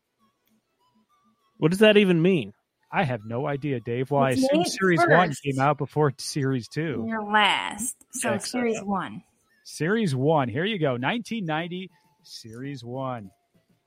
[1.57, 2.53] What does that even mean?
[2.91, 4.11] I have no idea, Dave.
[4.11, 7.05] Well, I assume named Series 1 came out before Series 2.
[7.07, 7.95] Your last.
[8.11, 8.43] So Excellent.
[8.43, 9.23] series one.
[9.63, 10.49] Series 1.
[10.49, 10.91] Here you go.
[10.91, 11.89] 1990
[12.23, 13.31] Series 1.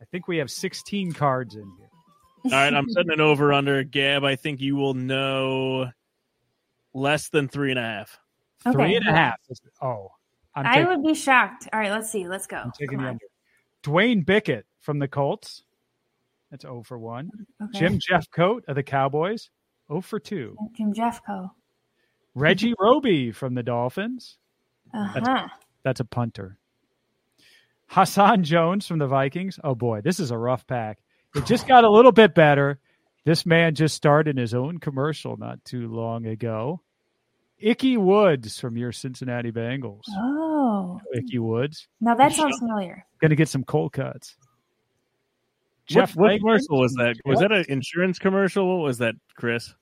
[0.01, 1.90] I think we have 16 cards in here.
[2.45, 3.83] All right, I'm setting it over under.
[3.85, 5.91] Gab, I think you will know
[6.95, 8.19] less than three and a half.
[8.67, 8.73] Okay.
[8.73, 9.37] Three and a half.
[9.83, 10.09] Oh,
[10.55, 11.69] I'm I taking, would be shocked.
[11.73, 12.27] All right, let's see.
[12.29, 12.57] Let's go.
[12.57, 13.11] I'm taking Come the on.
[13.15, 13.25] under.
[13.83, 15.63] Duane Bickett from the Colts.
[16.51, 17.31] That's 0 for 1.
[17.63, 17.79] Okay.
[17.79, 19.51] Jim Jeffcoat of the Cowboys.
[19.89, 20.57] 0 for 2.
[20.77, 21.51] Jim Jeffco.
[22.35, 24.39] Reggie Roby from the Dolphins.
[24.93, 25.49] Uh huh.
[25.85, 26.59] That's a punter.
[27.87, 29.59] Hassan Jones from the Vikings.
[29.65, 30.99] Oh boy, this is a rough pack.
[31.35, 32.79] It just got a little bit better.
[33.25, 36.81] This man just starred in his own commercial not too long ago.
[37.59, 40.05] Ickey Woods from your Cincinnati Bengals.
[40.17, 41.87] Oh, Ickey Woods.
[42.01, 43.05] now that sounds familiar.
[43.21, 44.37] Going to get some cold cuts.
[45.87, 47.17] Jeff, what, Jenkins commercial was that?
[47.27, 48.67] Was that an insurance commercial?
[48.67, 49.75] What was that, Chris?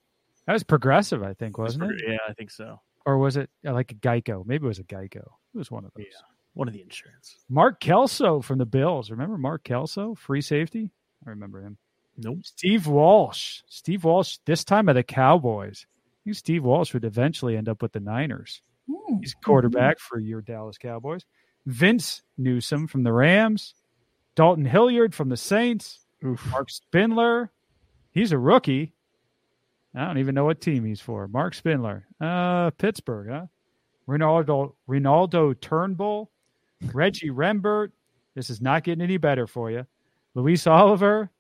[0.47, 2.03] That was progressive, I think, wasn't it?
[2.07, 2.81] Yeah, I think so.
[3.05, 4.45] Or was it uh, like a Geico?
[4.45, 5.17] Maybe it was a Geico.
[5.17, 6.07] It was one of those.
[6.11, 6.21] Yeah.
[6.55, 7.37] One of the insurance.
[7.49, 9.11] Mark Kelso from the Bills.
[9.11, 10.91] Remember Mark Kelso, free safety?
[11.29, 11.77] I remember him.
[12.17, 12.39] Nope.
[12.43, 13.63] Steve Walsh.
[13.69, 15.87] Steve Walsh, this time of the Cowboys.
[15.89, 18.61] I think Steve Walsh would eventually end up with the Niners.
[18.91, 19.19] Hmm.
[19.21, 21.25] He's quarterback for your Dallas Cowboys.
[21.67, 23.75] Vince Newsome from the Rams.
[24.35, 26.01] Dalton Hilliard from the Saints.
[26.23, 27.53] Marc Spindler.
[28.11, 28.95] He's a rookie.
[29.95, 31.29] I don't even know what team he's for.
[31.29, 32.07] Marc Spindler.
[32.21, 33.47] Uh, Pittsburgh, huh?
[34.09, 36.31] Ronaldo Ronaldo Turnbull.
[36.93, 37.91] Reggie Rembert.
[38.35, 39.87] This is not getting any better for you.
[40.35, 41.31] Louis Oliver.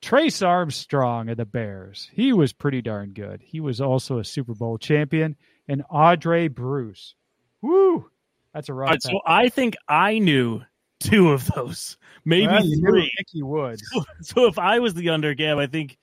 [0.00, 2.10] Trace Armstrong of the Bears.
[2.12, 3.40] He was pretty darn good.
[3.40, 5.36] He was also a Super Bowl champion.
[5.68, 7.14] And Aundray Bruce.
[7.60, 8.10] Woo!
[8.52, 9.20] That's a rough All right, so.
[9.24, 10.62] I think I knew
[10.98, 13.10] two of those, maybe Well, you knew three.
[13.18, 13.82] Mickey Woods.
[14.22, 15.96] So if I was the under, Gab, I think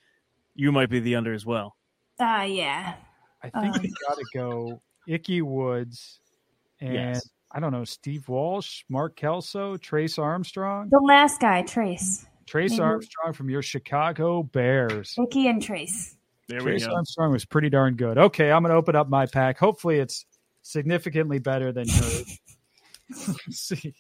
[0.56, 1.76] you might be the under as well.
[2.20, 2.96] Uh, yeah.
[3.44, 6.22] I think Um, you got to go Ickey Woods
[6.80, 7.30] and Yes.
[7.52, 12.26] I don't know Steve Walsh, Mark Kelso, Trace Armstrong, The last guy, Trace.
[12.46, 12.80] Trace.
[12.80, 15.16] Armstrong from your Chicago Bears.
[15.20, 16.16] Vicky and Trace.
[16.48, 16.70] There we go.
[16.72, 16.88] Trace.
[16.88, 18.18] Armstrong was pretty darn good.
[18.18, 19.60] Okay, I'm going to open up my pack.
[19.60, 20.26] Hopefully, it's
[20.64, 22.40] significantly better than yours.
[23.28, 23.94] Let's see.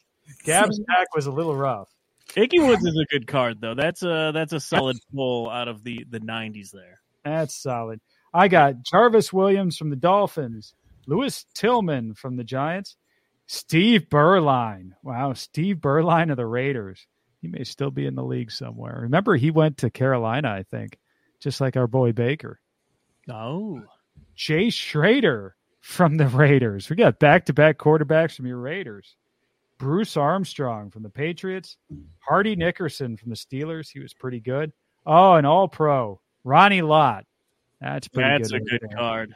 [0.44, 1.90] Gab's pack was a little rough.
[2.36, 3.74] Ickey Woods is a good card though.
[3.74, 7.02] That's a that's a solid pull out of the the '90s there.
[7.26, 8.00] That's solid.
[8.34, 10.76] I got Jarvis Williams from the Dolphins,
[11.08, 12.96] Lewis Tillman from the Giants,
[13.52, 14.92] Steve Beuerlein.
[15.02, 17.08] Wow, Steve Beuerlein of the Raiders.
[17.42, 19.00] He may still be in the league somewhere.
[19.02, 21.00] Remember, he went to Carolina, I think,
[21.40, 22.60] just like our boy Baker.
[23.28, 23.82] Oh,
[24.36, 26.92] Jay Schroeder from the Raiders.
[26.92, 29.16] We got back to back quarterbacks from your Raiders.
[29.80, 31.78] Bruce Armstrong from the Patriots.
[32.20, 33.90] Hardy Nickerson from the Steelers.
[33.92, 34.72] He was pretty good.
[35.08, 36.22] Oh, an all pro.
[36.44, 37.26] Ronnie Lott.
[37.82, 38.62] That's pretty that's good.
[38.62, 38.98] a right good there.
[38.98, 39.36] card.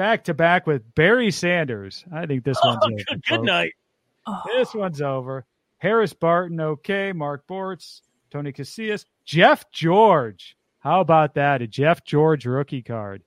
[0.00, 2.06] Back to back with Barry Sanders.
[2.10, 2.94] I think this one's over.
[2.96, 3.46] good, good folks.
[3.46, 3.72] night.
[4.26, 5.44] Oh, This one's over.
[5.76, 7.12] Harris Barton, okay.
[7.12, 10.56] Mark Bortz, Tony Casillas, Jeff George.
[10.78, 11.60] How about that?
[11.60, 13.22] A Jeff George rookie card.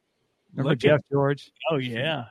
[0.56, 1.52] Remember Look Jeff at- George?
[1.70, 2.26] Oh yeah.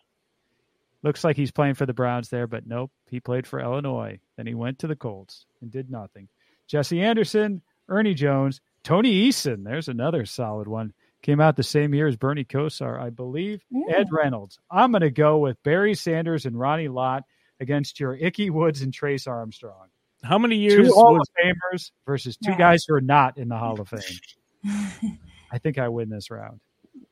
[1.05, 2.91] Looks like he's playing for the Browns there, but nope.
[3.11, 4.19] He played for Illinois.
[4.37, 6.27] Then he went to the Colts and did nothing.
[6.67, 9.63] Jesse Anderson, Ernie Jones, Tony Eason.
[9.63, 10.93] There's another solid one.
[11.23, 13.63] Came out the same year as Bernie Kosar, I believe.
[13.95, 14.59] Ed Reynolds.
[14.71, 17.23] I'm going to go with Barry Sanders and Ronnie Lott
[17.61, 19.87] against your Ickey Woods and Trace Armstrong.
[20.25, 22.59] How many Two years Hall was of Famers versus two Yeah.
[22.59, 25.19] guys who are not in the Hall of Fame.
[25.53, 26.61] I think I win this round.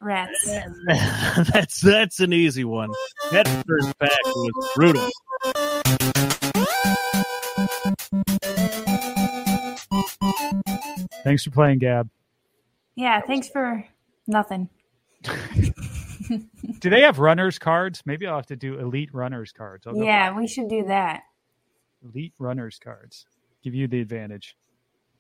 [0.01, 0.45] Rats.
[1.53, 2.91] that's that's an easy one.
[3.33, 5.11] That first pack was brutal.
[11.25, 12.09] Thanks for playing, Gab.
[12.97, 13.85] Yeah, thanks for
[14.31, 14.69] nothing.
[16.81, 18.03] Do they have runners cards?
[18.07, 19.87] Maybe I'll have to do elite runners cards.
[19.87, 21.23] I'll yeah, we should do that.
[22.03, 23.27] elite runners cards.
[23.63, 24.57] Give you the advantage.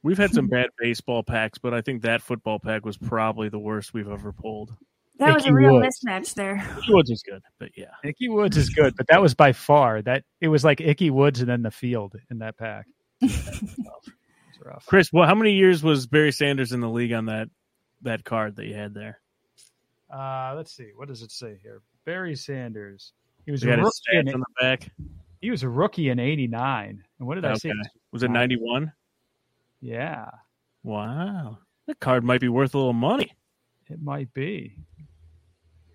[0.03, 3.59] We've had some bad baseball packs, but I think that football pack was probably the
[3.59, 4.75] worst we've ever pulled.
[5.19, 6.01] That was a real Woods.
[6.03, 6.67] mismatch there.
[6.89, 7.91] Woods is good, but yeah.
[8.03, 11.41] Ickey Woods is good, but that was by far that it was like Ickey Woods
[11.41, 12.87] and then the field in that pack.
[13.21, 14.87] It's rough.
[14.87, 17.49] Chris, well, how many years was Barry Sanders in the league on that
[18.03, 19.21] that card that you had there?
[20.13, 20.91] Uh, let's see.
[20.97, 21.83] What does it say here?
[22.05, 23.13] Barry Sanders.
[23.47, 23.91] He was You a rookie.
[24.13, 24.91] In, on the back.
[25.41, 27.03] he was a rookie in '89.
[27.19, 27.73] And what did I say?
[28.13, 28.93] Was it ninety one?
[29.81, 30.27] Yeah,
[30.83, 33.33] Wow, that card might be worth a little money.
[33.89, 34.77] it might be.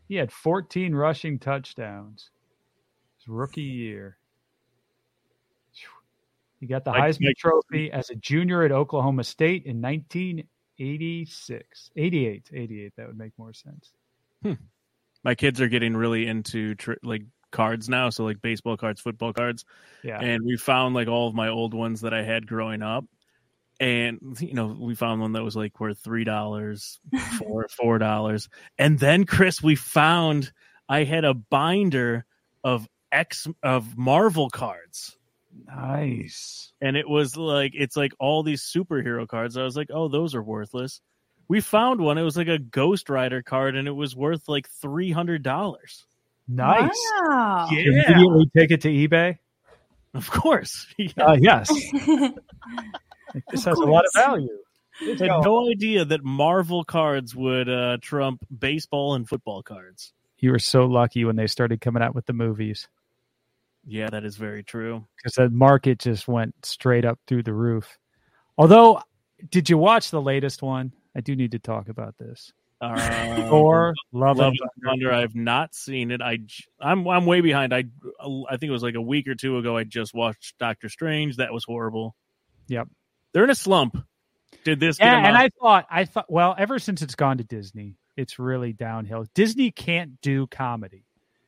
[0.08, 2.30] He had 14 rushing touchdowns.
[3.18, 4.18] His rookie year.
[6.60, 9.82] He got the Heisman Trophy as a junior at Oklahoma State in
[10.80, 11.92] 1986.
[11.96, 12.50] 88.
[12.54, 12.94] 88.
[12.98, 13.92] That would make more sense.
[14.44, 14.54] Hmm.
[15.24, 19.34] My kids are getting really into tr- like cards now, so like baseball cards, football
[19.34, 19.66] cards,
[20.04, 20.20] Yeah.
[20.20, 23.06] and we found like all of my old ones that I had growing up.
[23.80, 27.00] And you know, we found one that was like worth three dollars,
[27.40, 28.48] four four dollars,
[28.78, 30.52] and then Chris, we found
[30.88, 32.26] I had a binder
[32.64, 35.15] of X of Marvel cards.
[35.68, 36.74] Nice.
[36.82, 39.58] and it was like it's like all these superhero cards.
[39.58, 41.02] I was like, oh, those are worthless.
[41.48, 42.18] We found one.
[42.18, 46.06] It was like a Ghost Rider card, and it was worth like three hundred dollars.
[46.48, 46.90] Nice.
[47.22, 47.68] Wow.
[47.72, 49.38] You Immediately take it to eBay.
[50.14, 51.10] Of course, yeah.
[51.18, 51.72] Uh, yes.
[53.52, 54.26] This has a lot of course.
[54.26, 54.58] value.
[55.02, 55.44] It's had going.
[55.44, 60.14] no idea that Marvel cards would uh, trump baseball and football cards.
[60.38, 62.88] You were so lucky when they started coming out with the movies
[63.86, 65.06] Yeah, that is very true.
[65.18, 67.98] because the market just went straight up through the roof.
[68.58, 69.02] Although,
[69.52, 70.92] did you watch the latest one?
[71.16, 72.52] I do need to talk about this.
[72.82, 75.12] Uh, Thor, Love, Love and and Thunder.
[75.12, 76.22] I've not seen it.
[76.22, 76.40] I
[76.80, 77.74] I'm I'm way behind.
[77.74, 77.86] I
[78.50, 79.78] I think it was like a week or two ago.
[79.78, 81.38] I just watched Doctor Strange.
[81.38, 82.16] That was horrible.
[82.68, 82.90] Yep.
[83.34, 83.98] They're in a slump.
[84.64, 85.00] Did this?
[85.00, 85.38] Yeah, and?
[85.38, 89.26] I thought, I thought, well, ever since it's gone to Disney, it's really downhill.
[89.36, 91.05] Disney can't do comedy.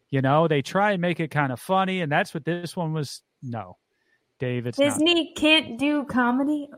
[0.10, 2.93] You know, they try and make it kind of funny, and that's what this one
[2.93, 3.22] was.
[3.41, 3.78] No,
[4.39, 4.86] Dave, it's not.
[4.86, 6.70] Disney can't do comedy.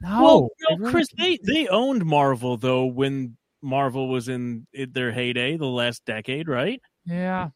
[0.00, 5.56] No, well, no, Chris, they they owned Marvel though when Marvel was in their heyday,
[5.56, 6.80] the last decade, right?
[7.04, 7.50] yeah,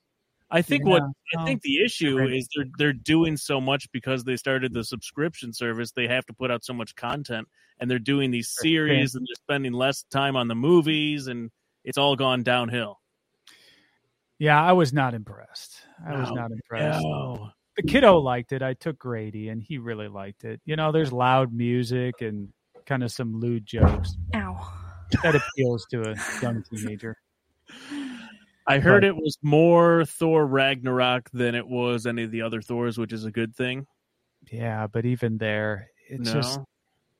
[0.51, 3.91] I think Yeah, what I oh, think the issue is they're they're doing so much
[3.93, 5.93] because they started the subscription service.
[5.93, 7.49] They have to put out so much content,
[7.81, 11.51] and they're doing these series, and they're spending less time on the movies, and
[11.85, 13.01] it's all gone downhill.
[14.39, 15.76] Yeah, I was not impressed.
[16.07, 17.03] I was oh, not impressed.
[17.03, 17.51] No.
[17.76, 18.62] The kiddo liked it.
[18.62, 20.61] I took Grady, and he really liked it.
[20.64, 22.49] You know, there's loud music and
[22.87, 24.72] kind of some lewd jokes Ow.
[25.22, 27.16] that appeals to a young teenager.
[28.66, 32.62] I heard But- it was more Thor Ragnarok than it was any of the other
[32.62, 33.87] Thors, which is a good thing.
[34.51, 36.61] Yeah, but even there, it's no, just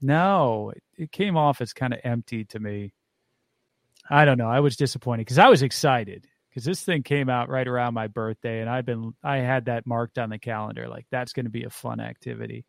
[0.00, 2.92] No, it- it came off as kind of empty to me.
[4.10, 4.50] I don't know.
[4.50, 8.07] I was disappointed because I was excited because this thing came out right around my
[8.07, 11.50] birthday, and I've been I had that marked on the calendar like that's going to
[11.50, 12.64] be a fun activity,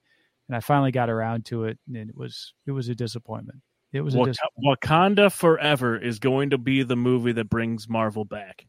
[0.48, 3.60] and I finally got around to it, and it was it was a disappointment.
[3.94, 4.80] It was a Wak- disappointment.
[4.82, 8.66] Wakanda Forever is going to be the movie that brings Marvel back.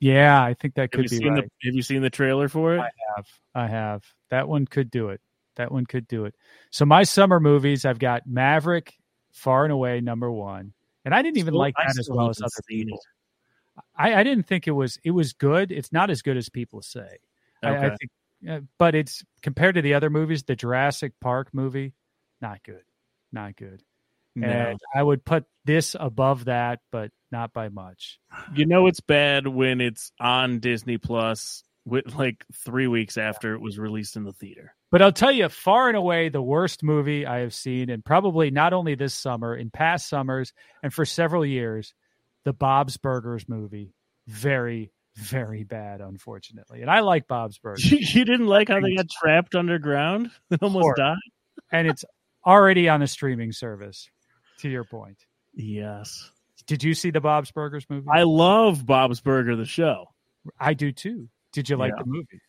[0.00, 1.44] Yeah, I think that could be seen right.
[1.44, 2.80] the Have you seen the trailer for it?
[2.80, 3.26] I have.
[3.54, 4.04] I have.
[4.30, 5.20] That one could do it.
[5.56, 6.34] That one could do it.
[6.70, 8.94] So my summer movies, I've got Maverick,
[9.32, 10.72] far and away number one,
[11.04, 13.00] and I didn't even Still- like that as well as other people.
[13.96, 14.98] I, I didn't think it was.
[15.04, 15.70] It was good.
[15.72, 17.18] It's not as good as people say.
[17.62, 17.96] I, I Okay.
[17.96, 18.10] think,
[18.48, 21.94] uh, but it's compared to the other movies, the Jurassic Park movie,
[22.40, 22.82] not good,
[23.32, 23.82] not good.
[24.36, 24.48] No.
[24.48, 28.18] And I would put this above that, but not by much.
[28.56, 33.60] You know it's bad when it's on Disney Plus with like three weeks after it
[33.60, 34.74] was released in the theater.
[34.90, 38.50] But I'll tell you, far and away, the worst movie I have seen, and probably
[38.50, 41.94] not only this summer, in past summers, and for several years,
[42.44, 43.94] the Bob's Burgers movie.
[44.26, 46.80] Very, very bad, unfortunately.
[46.82, 50.96] And I like Bob's Burgers, you didn't like how they got trapped underground and almost
[50.96, 51.16] died?
[51.72, 52.04] and it's
[52.46, 54.08] already on a streaming service.
[54.58, 55.18] To your point,
[55.54, 56.30] Yes.
[56.66, 58.06] did you see the Bob's Burgers movie?
[58.10, 60.06] I love Bob's Burger, the show.
[60.60, 61.28] I do too.
[61.52, 62.02] Did you like Yeah.
[62.04, 62.40] the movie?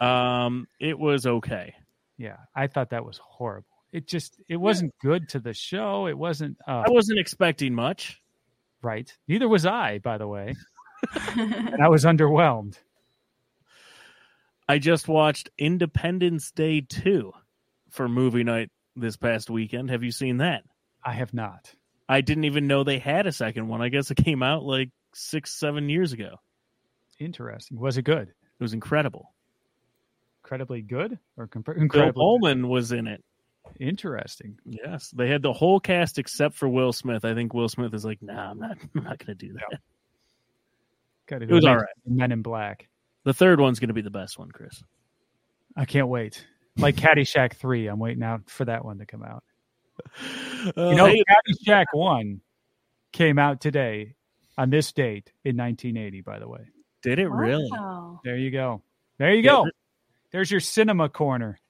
[0.00, 1.74] Um, it was okay.
[2.18, 3.66] Yeah, I thought that was horrible.
[3.92, 6.06] It just it wasn't good to the show.
[6.06, 8.20] It wasn't uh, I wasn't expecting much.
[8.82, 9.12] Right.
[9.28, 10.54] Neither was I, by the way.
[11.36, 12.78] and I was underwhelmed.
[14.68, 17.32] I just watched Independence Day 2
[17.90, 19.90] for movie night this past weekend.
[19.90, 20.64] Have you seen that?
[21.04, 21.72] I have not.
[22.08, 23.80] I didn't even know they had a second one.
[23.80, 26.36] I guess it came out like six, seven years ago.
[27.18, 27.78] Interesting.
[27.78, 28.28] Was it good?
[28.28, 29.32] It was incredible.
[30.42, 33.24] Incredibly good or comp- Bill incredibly Pullman was in it.
[33.80, 34.58] Interesting?
[34.64, 37.24] Yes, they had the whole cast except for Will Smith.
[37.24, 38.78] I think Will Smith is like, "Nah, I'm not.
[38.94, 39.80] I'm not going to do that."
[41.26, 41.86] Got It was all right.
[42.06, 42.88] Men in Black.
[43.24, 44.82] The third one's going to be the best one, Chris.
[45.76, 46.46] I can't wait.
[46.78, 49.42] Like Caddyshack three, I'm waiting out for that one to come out.
[50.76, 52.40] Uh, You know, hey, Caddyshack one
[53.12, 54.14] came out today
[54.58, 56.22] on this date in 1980.
[56.22, 56.66] By the way,
[57.02, 57.68] did it really?
[57.70, 58.20] Wow.
[58.24, 58.82] there you go.
[59.18, 59.66] There you go.
[60.32, 61.60] There's your cinema corner.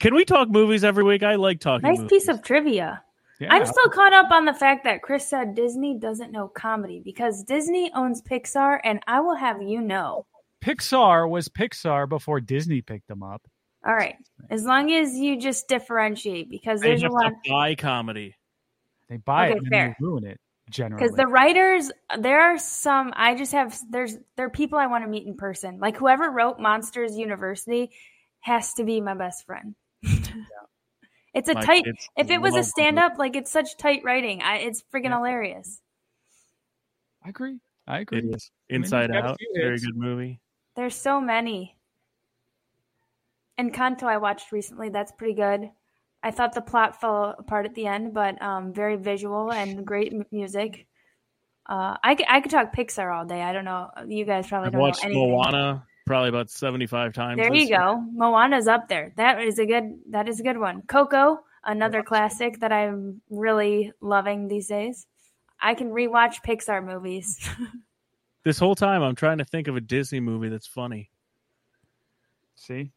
[0.00, 1.22] Can we talk movies every week?
[1.22, 1.88] I like talking.
[1.88, 2.10] Nice movies.
[2.10, 3.02] piece of trivia.
[3.40, 7.00] Yeah, I'm still caught up on the fact that Chris said Disney doesn't know comedy
[7.04, 10.26] because Disney owns Pixar, and I will have you know.
[10.64, 13.42] Pixar was Pixar before Disney picked them up.
[13.86, 14.14] All right,
[14.50, 17.32] as long as you just differentiate, because They there's a have lot.
[17.44, 18.34] to buy comedy.
[19.10, 19.96] They buy Okay, it and fair.
[19.98, 20.40] they ruin it.
[20.70, 23.12] Generally, Because the writers, there are some.
[23.14, 23.78] I just have.
[23.90, 25.78] There's there are people I want to meet in person.
[25.80, 27.90] Like whoever wrote Monsters University
[28.40, 29.74] has to be my best friend.
[31.34, 31.84] It's a My tight.
[31.84, 34.40] kids If it was a stand up, like it's such tight writing.
[34.40, 35.16] I, it's freaking Yeah.
[35.16, 35.80] hilarious.
[37.24, 37.58] I agree.
[37.88, 38.18] I agree.
[38.18, 39.38] It is Inside you've got a Out.
[39.56, 40.40] Very good movie.
[40.76, 41.76] There's so many.
[43.58, 44.90] Encanto I watched recently.
[44.90, 45.70] That's pretty good.
[46.22, 50.12] I thought the plot fell apart at the end, but um, very visual and great
[50.32, 50.86] music.
[51.68, 53.42] Uh, I, could, I could talk Pixar all day.
[53.42, 53.90] I don't know.
[54.06, 55.30] You guys probably I've don't watched know anything.
[55.32, 57.38] Moana probably about seventy-five times.
[57.38, 57.78] There this you year.
[57.78, 58.04] go.
[58.12, 59.12] Moana's up there.
[59.16, 59.98] That is a good.
[60.10, 60.82] That is a good one.
[60.82, 65.06] Coco, another classic that I'm really loving these days.
[65.60, 67.38] I can rewatch Pixar movies.
[68.44, 71.08] This whole time, I'm trying to think of a Disney movie that's funny.
[72.56, 72.92] See,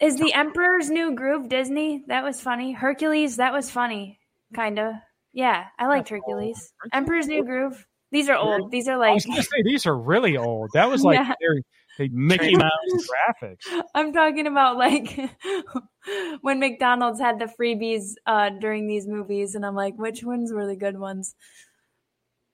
[0.00, 2.04] Is the Emperor's New Groove Disney?
[2.08, 2.72] That was funny.
[2.72, 4.18] Hercules, that was funny.
[4.54, 5.02] Kinda.
[5.34, 6.72] Yeah, I liked Hercules.
[6.90, 7.86] Emperor's New Groove.
[8.12, 8.70] These are old.
[8.70, 10.70] These are like I was going to say these are really old.
[10.74, 11.32] That was like Yeah.
[11.40, 11.64] very,
[11.98, 12.70] they Mickey Mouse.
[13.42, 13.82] graphics.
[13.94, 15.18] I'm talking about like
[16.42, 20.66] when McDonald's had the freebies uh during these movies and I'm like, which ones were
[20.66, 21.34] the good ones?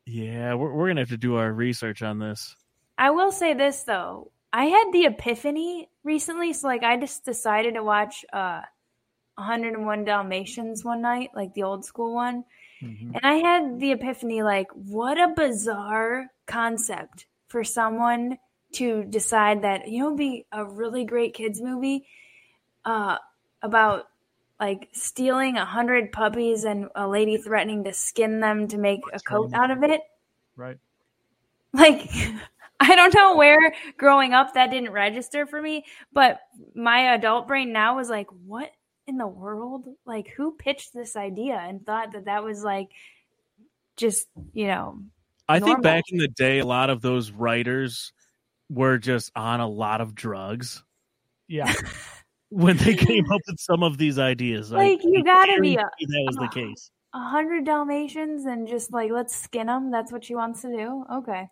[0.06, 2.56] Yeah, we're, we're gonna have to do our research on this.
[2.96, 4.30] I will say this though.
[4.52, 8.62] I had the epiphany recently, so like I just decided to watch uh
[9.34, 12.44] 101 Dalmatians one night, like the old school one.
[12.82, 13.14] Mhm.
[13.14, 18.38] And I had the epiphany like, what a bizarre concept for someone
[18.74, 22.06] to decide that, you know, be a really great kids movie
[22.84, 23.18] uh,
[23.62, 24.08] about
[24.60, 29.20] like stealing a hundred puppies and a lady threatening to skin them to make a
[29.20, 30.02] coat out of it.
[30.56, 30.78] Right.
[31.72, 32.10] Like,
[32.80, 36.40] I don't know where growing up that didn't register for me, but
[36.74, 38.70] my adult brain now was like, what
[39.08, 39.86] in the world?
[40.04, 42.88] Like, who pitched this idea and thought that that was like
[43.96, 45.00] just, you know,
[45.48, 48.12] I think back in the day, a lot of those writers
[48.68, 50.82] were just on a lot of drugs
[51.48, 51.72] Yeah.
[52.50, 54.72] when they came up with some of these ideas.
[54.72, 56.90] I Like, you gotta be guarantee that was the case.
[57.14, 59.90] a hundred Dalmatians and just like, let's skin them.
[59.90, 61.04] That's what she wants to do.
[61.12, 61.48] Okay.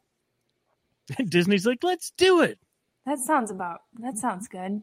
[1.29, 2.59] Disney's like, let's do it.
[3.07, 4.83] That sounds about, that sounds good.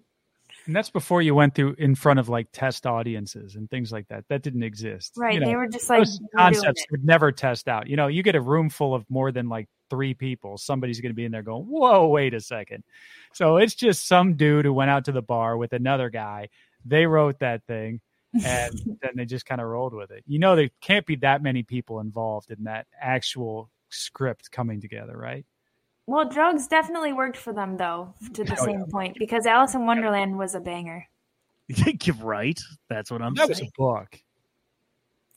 [0.66, 4.08] And that's before you went through in front of like test audiences and things like
[4.08, 4.26] that.
[4.30, 5.14] That didn't exist.
[5.18, 5.34] Right.
[5.34, 7.88] You know, they were just like, concepts would never test out.
[7.88, 10.58] You know, you get a room full of more than like three people.
[10.58, 12.84] Somebody's going to be in there going, "Whoa, wait a second.
[13.34, 16.50] So it's just some dude who went out to the bar with another guy.
[16.86, 18.02] They wrote that thing,
[18.34, 20.24] and then they just kind of rolled with it.
[20.28, 25.16] You know, there can't be that many people involved in that actual script coming together,
[25.16, 25.46] right?
[26.06, 28.86] Well, drugs definitely worked for them, though, to the Oh, same yeah.
[28.92, 31.08] point, because Alice in Wonderland was a banger.
[31.70, 32.60] You're right.
[32.90, 34.20] That's what I'm That was a book.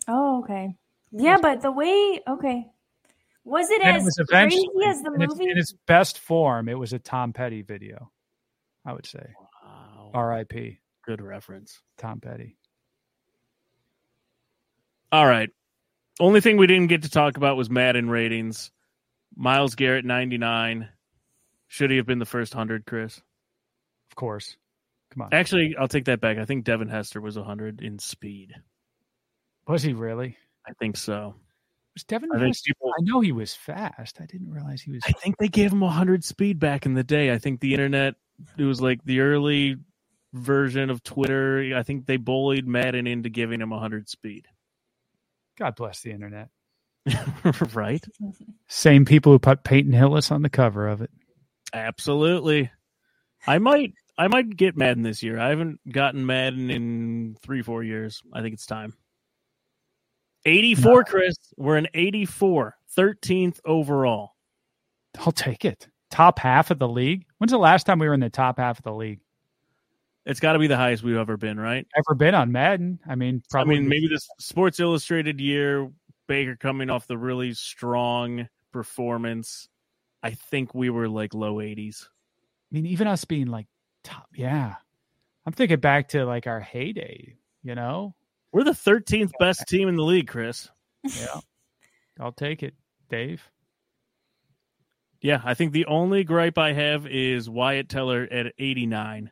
[0.09, 0.75] Oh, okay.
[1.13, 2.67] Yeah, but the way, okay.
[3.45, 5.51] Was it And as it was crazy as the in its, movie?
[5.51, 6.69] in its best form.
[6.69, 8.11] It was a Tom Petty video.
[8.85, 9.25] I would say
[9.63, 10.11] Wow.
[10.15, 10.81] R.I.P.
[11.05, 11.81] Good reference.
[11.97, 12.57] Tom Petty.
[15.13, 15.51] All right.
[16.19, 18.73] Only thing we didn't get to talk about was Madden ratings.
[19.37, 20.89] Myles Garrett, 99.
[21.69, 23.21] Should he have been the first 100, Chris?
[24.11, 24.57] Of course.
[25.13, 25.29] Come on.
[25.33, 26.39] Actually, I'll take that back.
[26.39, 28.55] I think Devin Hester was 100 in speed.
[29.69, 30.37] Was he really?
[30.67, 31.35] I think so.
[31.95, 32.31] Was Devin?
[32.35, 32.91] I Hester- people.
[32.99, 34.21] I know he was fast.
[34.21, 35.03] I didn't realize he was.
[35.07, 37.33] I think they gave him 100 speed back in the day.
[37.33, 38.15] I think the internet,
[38.57, 39.77] it was like the early
[40.33, 41.75] version of Twitter.
[41.77, 44.47] I think they bullied Madden into giving him 100 speed.
[45.59, 46.49] God bless the internet.
[47.75, 48.05] right?
[48.69, 51.11] Same people who put Peyton Hillis on the cover of it.
[51.73, 52.71] Absolutely.
[53.47, 55.39] I might I might get Madden this year.
[55.39, 58.23] I haven't gotten Madden in three, four years.
[58.33, 58.95] I think it's time.
[60.45, 61.37] 84, Chris.
[61.57, 64.31] We're in 84, 13th overall.
[65.19, 65.89] I'll take it.
[66.11, 67.27] Top half of the league.
[67.39, 69.21] When's the last time we were in the top half of the league?
[70.25, 71.87] It's got to be the highest we've ever been, right?
[71.97, 72.99] Ever been on Madden?
[73.09, 73.77] I mean, probably.
[73.77, 75.91] I mean, maybe this Sports Illustrated year,
[76.27, 79.69] Baker coming off the really strong performance.
[80.23, 82.05] I think we were like low 80s.
[82.05, 83.67] I mean, even us being like
[84.03, 84.29] top.
[84.35, 84.75] Yeah,
[85.45, 87.37] I'm thinking back to like our heyday.
[87.63, 88.15] You know,
[88.53, 90.71] We're the 13th best team in the league, Chris.
[91.03, 91.41] yeah.
[92.21, 92.75] I'll take it,
[93.11, 93.51] Dave.
[95.21, 99.31] Yeah, I think the only gripe I have is Wyatt Teller at 89.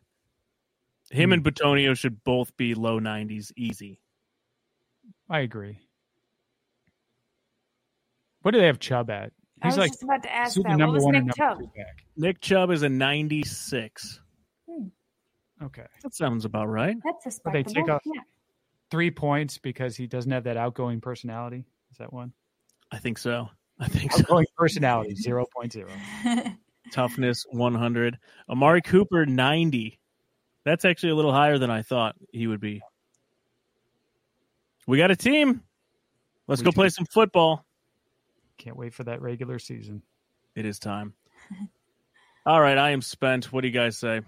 [1.11, 1.49] Him and hmm.
[1.49, 4.01] Bitonio should both be low 90s easy.
[5.29, 5.79] I agree.
[8.45, 9.33] What do they have Chubb at?
[9.63, 10.65] I He's was like just about to ask that.
[10.69, 11.59] What number was one Nick Chubb?
[12.19, 14.21] Nick Chubb is a 96.
[14.71, 14.87] Hmm.
[15.63, 16.95] Okay, That sounds about right.
[17.03, 17.87] That's But they respectable.
[17.87, 18.21] take off- Yeah.
[18.91, 21.65] three points because he doesn't have that outgoing personality.
[21.91, 22.35] Is that one?
[22.93, 23.49] I think so.
[23.81, 24.21] I think so.
[24.25, 25.89] Outgoing personality zero point zero.
[26.93, 28.19] Toughness 100.
[28.51, 29.99] Amari Cooper 90.
[30.65, 32.83] That's actually a little higher than I thought he would be.
[34.87, 35.63] We got a team.
[36.47, 36.75] Let's We go do.
[36.75, 37.64] play some football.
[38.59, 40.03] Can't wait for that regular season.
[40.55, 41.15] It is time.
[42.47, 43.53] All right, I am spent.
[43.53, 44.21] What do you guys say?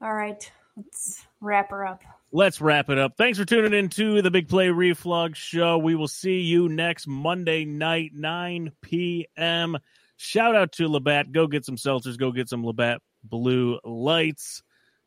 [0.00, 2.02] All right, let's wrap her up.
[2.32, 3.16] Let's wrap it up.
[3.16, 5.78] Thanks for tuning in to the Big Play Reflex Show.
[5.78, 9.76] We will see you next Monday night, 9 p.m.
[10.16, 11.32] Shout out to Labatt.
[11.32, 12.16] Go get some seltzers.
[12.16, 14.62] Go get some Labatt Blue Lights.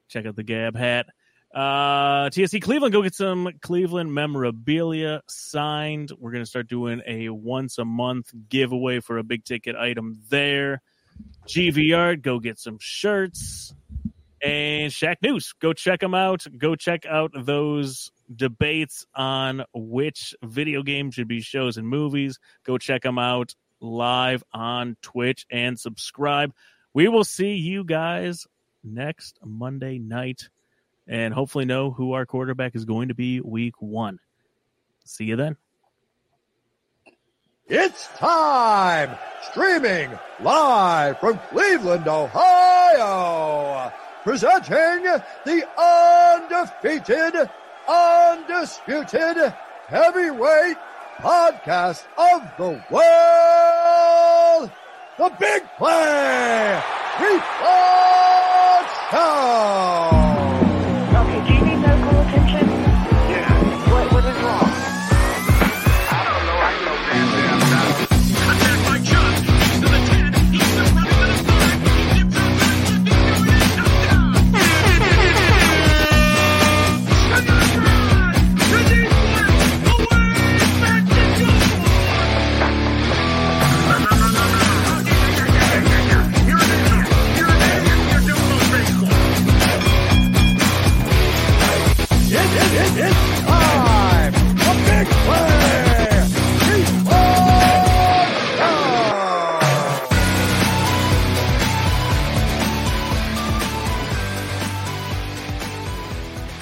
[0.07, 1.07] Check out the Gab hat.
[1.55, 6.11] Uh, TSC Cleveland, go get some Cleveland memorabilia signed.
[6.19, 10.19] We're going to start doing a once a month giveaway for a big ticket item
[10.29, 10.81] there.
[11.47, 13.73] GVR, go get some shirts
[14.43, 15.55] and Shacknews.
[15.61, 16.45] Go check them out.
[16.57, 22.37] Go check out those debates on which video game should be shows and movies.
[22.65, 26.53] Go check them out live on Twitch and subscribe.
[26.93, 28.45] We will see you guys
[28.83, 30.49] next Monday night
[31.07, 34.19] and hopefully know who our quarterback is going to be week one.
[35.05, 35.57] See you then.
[37.67, 39.17] It's time!
[39.49, 43.91] Streaming live from Cleveland, Ohio!
[44.23, 45.03] Presenting
[45.45, 47.49] the undefeated,
[47.87, 49.53] undisputed
[49.87, 50.77] heavyweight
[51.19, 54.71] podcast of the world!
[55.17, 56.81] The Big Play!
[57.19, 57.85] Reflex!